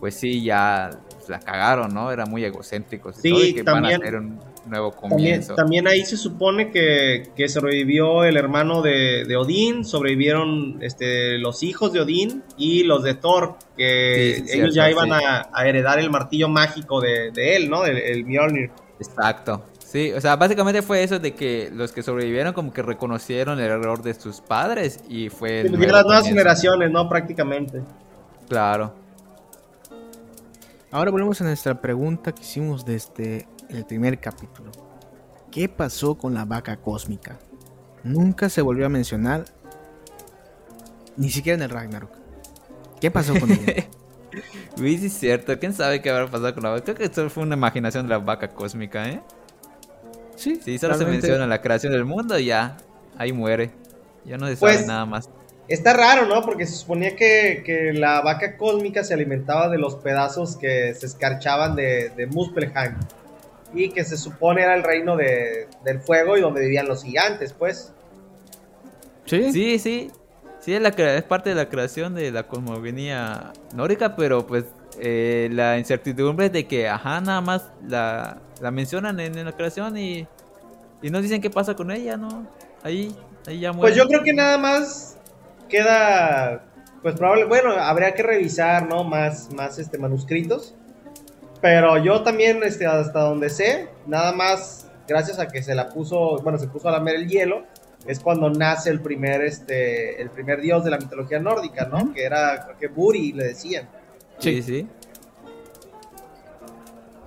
[0.00, 0.90] pues sí ya
[1.28, 2.10] la cagaron, ¿no?
[2.10, 5.10] Eran muy egocéntricos y Sí, todo, y que van a también- hacer un nuevo También,
[5.10, 5.54] comienzo.
[5.54, 11.62] también ahí se supone que, que sobrevivió el hermano de, de Odín, sobrevivieron este, los
[11.62, 15.48] hijos de Odín y los de Thor, que Sí, sí, ellos cierto, ya iban a
[15.66, 17.84] heredar el martillo mágico de, de él, ¿no?
[17.84, 18.70] El, el Mjolnir.
[18.98, 19.64] Exacto.
[19.90, 23.72] Sí, o sea, básicamente fue eso de que los que sobrevivieron como que reconocieron el
[23.72, 25.64] error de sus padres y fue...
[25.64, 27.08] las nuevas generaciones, ¿no?
[27.08, 27.82] Prácticamente.
[28.48, 28.94] Claro.
[30.92, 34.70] Ahora volvemos a nuestra pregunta que hicimos desde el primer capítulo.
[35.50, 37.40] ¿Qué pasó con la vaca cósmica?
[38.04, 39.44] Nunca se volvió a mencionar,
[41.16, 42.12] ni siquiera en el Ragnarok.
[43.00, 43.88] ¿Qué pasó con ella?
[44.76, 45.58] Sí es cierto.
[45.58, 46.84] ¿Quién sabe qué habrá pasado con la vaca?
[46.84, 49.20] Creo que esto fue una imaginación de la vaca cósmica, ¿eh?
[50.40, 52.76] Sí, Sí, solo se menciona la creación del mundo y ya.
[53.18, 53.70] Ahí muere.
[54.24, 55.28] Ya no se Pues- nada más.
[55.68, 56.42] Está raro, ¿no?
[56.42, 61.06] Porque se suponía que, que la vaca cósmica se alimentaba de los pedazos que se
[61.06, 62.96] escarchaban de, de Muspelheim.
[63.72, 67.52] Y que se supone era el reino de- del fuego y donde vivían los gigantes,
[67.52, 67.92] pues.
[69.26, 70.10] Sí, Sí, sí.
[70.58, 74.64] Sí, es, la es parte de la creación de la cosmogonía nórdica, pero pues
[75.00, 79.96] eh, la incertidumbre de que, ajá, nada más la, la mencionan en, en la creación
[79.96, 80.26] y,
[81.02, 82.46] y no dicen qué pasa con ella, ¿no?
[82.82, 83.14] Ahí,
[83.46, 83.92] ahí ya muere.
[83.92, 85.18] Pues yo creo que nada más
[85.68, 86.64] queda,
[87.02, 89.04] pues probable, bueno, habría que revisar, ¿no?
[89.04, 90.74] Más, más este, manuscritos.
[91.60, 96.38] Pero yo también, este, hasta donde sé, nada más, gracias a que se la puso,
[96.42, 97.64] bueno, se puso a lamer el hielo,
[98.06, 102.14] es cuando nace el primer, este, el primer dios de la mitología nórdica, ¿no?
[102.14, 103.88] Que era, creo que Buri, le decían.
[104.40, 104.86] Sí, sí.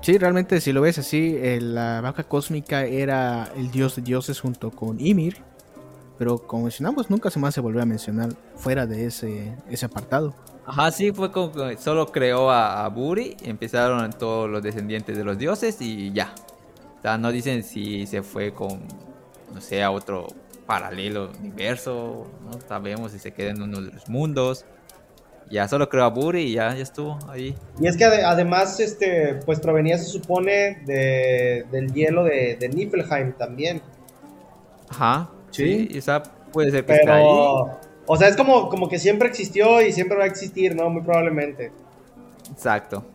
[0.01, 4.39] sí, realmente si lo ves así, eh, la vaca cósmica era el dios de dioses
[4.39, 5.37] junto con Ymir.
[6.17, 10.33] Pero como mencionamos, nunca se más se volvió a mencionar fuera de ese, ese apartado.
[10.65, 15.23] Ajá, sí, fue como que solo creó a, a Buri, empezaron todos los descendientes de
[15.23, 16.33] los dioses y ya.
[16.99, 18.79] O sea, no dicen si se fue con,
[19.53, 20.27] no sé, a otro
[20.65, 24.65] paralelo universo, no sabemos si se queda en uno de los mundos.
[25.53, 27.55] Ya solo creó a Buri y ya, ya estuvo ahí.
[27.79, 32.69] Y es que ade- además, este, pues provenía, se supone, de, del hielo de, de
[32.69, 33.81] Niflheim también.
[34.89, 35.87] Ajá, Sí.
[35.91, 37.21] sí, o sea, puede ser que esté ahí.
[37.23, 40.89] Pero, o sea, es como, como que siempre existió y siempre va a existir, ¿no?
[40.89, 41.71] Muy probablemente.
[42.51, 43.05] Exacto.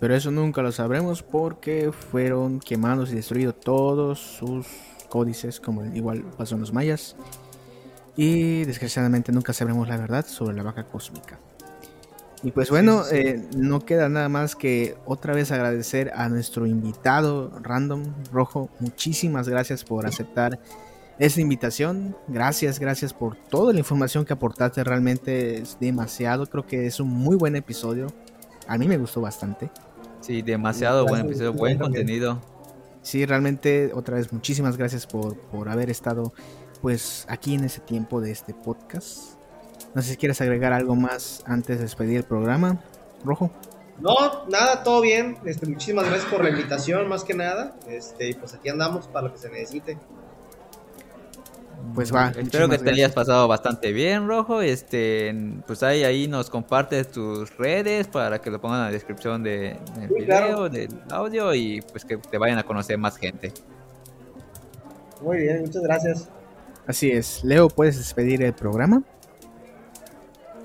[0.00, 4.66] Pero eso nunca lo sabremos porque fueron quemados y destruidos todos sus
[5.10, 7.14] códices, como igual pasó en los mayas.
[8.16, 11.38] Y desgraciadamente nunca sabremos la verdad sobre la vaca cósmica.
[12.42, 17.52] Y pues bueno, eh, no queda nada más que otra vez agradecer a nuestro invitado
[17.62, 18.70] random rojo.
[18.78, 20.60] Muchísimas gracias por aceptar
[21.18, 22.16] esta invitación.
[22.28, 24.84] Gracias, gracias por toda la información que aportaste.
[24.84, 26.46] Realmente es demasiado.
[26.46, 28.06] Creo que es un muy buen episodio.
[28.68, 29.70] A mí me gustó bastante.
[30.20, 32.40] Sí, demasiado buen episodio, buen contenido.
[33.02, 36.32] Sí, realmente otra vez muchísimas gracias por, por haber estado
[36.82, 39.37] pues aquí en ese tiempo de este podcast.
[39.94, 42.78] No sé si quieres agregar algo más antes de despedir el programa,
[43.24, 43.50] Rojo.
[44.00, 44.14] No,
[44.48, 45.38] nada, todo bien.
[45.44, 47.74] Este, muchísimas gracias por la invitación, más que nada.
[47.88, 49.98] Este, y pues aquí andamos para lo que se necesite.
[51.94, 52.28] Pues va.
[52.36, 54.60] Espero que te hayas pasado bastante bien, Rojo.
[54.62, 55.34] Este,
[55.66, 59.76] pues ahí, ahí nos compartes tus redes para que lo pongan en la descripción de,
[59.96, 60.68] del Sí, video, claro.
[60.68, 63.52] del audio y pues que te vayan a conocer más gente.
[65.22, 66.28] Muy bien, muchas gracias.
[66.86, 67.42] Así es.
[67.42, 69.02] Leo, ¿puedes despedir el programa?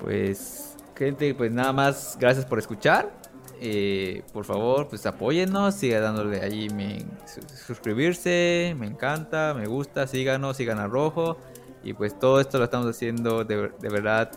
[0.00, 3.10] Pues, gente, pues nada más, gracias por escuchar.
[3.60, 10.06] Eh, por favor, pues apóyennos, siga dándole ahí mi su- suscribirse, me encanta, me gusta,
[10.06, 11.36] síganos, sigan a Rojo.
[11.82, 14.30] Y pues todo esto lo estamos haciendo de, de verdad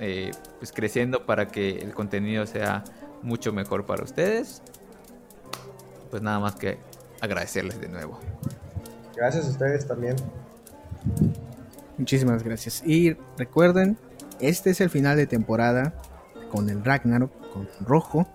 [0.00, 2.82] eh, pues creciendo para que el contenido sea
[3.22, 4.62] mucho mejor para ustedes.
[6.10, 6.78] Pues nada más que
[7.20, 8.18] agradecerles de nuevo.
[9.14, 10.16] Gracias a ustedes también.
[11.98, 12.82] Muchísimas gracias.
[12.84, 13.96] Y recuerden,
[14.42, 15.94] este es el final de temporada
[16.50, 18.28] con el Ragnarok, con Rojo.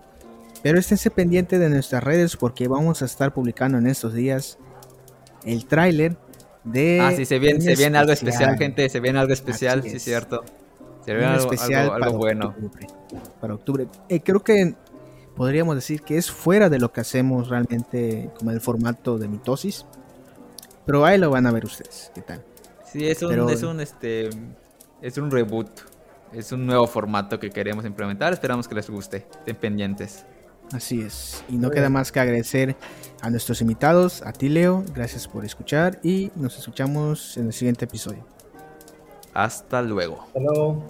[0.62, 4.58] Pero esténse pendiente de nuestras redes porque vamos a estar publicando en estos días
[5.44, 6.16] el tráiler
[6.64, 7.00] de...
[7.00, 10.44] Ah, sí, se viene, se viene algo especial, gente, se viene algo especial, sí, cierto.
[11.04, 12.54] Se viene algo, especial algo, bueno.
[13.40, 13.86] para octubre.
[14.08, 14.74] Eh, creo que
[15.36, 19.86] podríamos decir que es fuera de lo que hacemos realmente como el formato de mitosis.
[20.84, 22.42] Pero ahí lo van a ver ustedes, ¿qué tal?
[22.90, 24.30] Sí, es un, es un, este,
[25.02, 25.68] es un reboot.
[26.32, 28.32] Es un nuevo formato que queremos implementar.
[28.32, 29.26] Esperamos que les guste.
[29.30, 30.24] Estén pendientes.
[30.72, 31.42] Así es.
[31.48, 32.76] Y no queda más que agradecer
[33.22, 37.86] a nuestros invitados, a ti Leo, gracias por escuchar y nos escuchamos en el siguiente
[37.86, 38.24] episodio.
[39.32, 40.22] Hasta luego.
[40.26, 40.84] Hasta luego.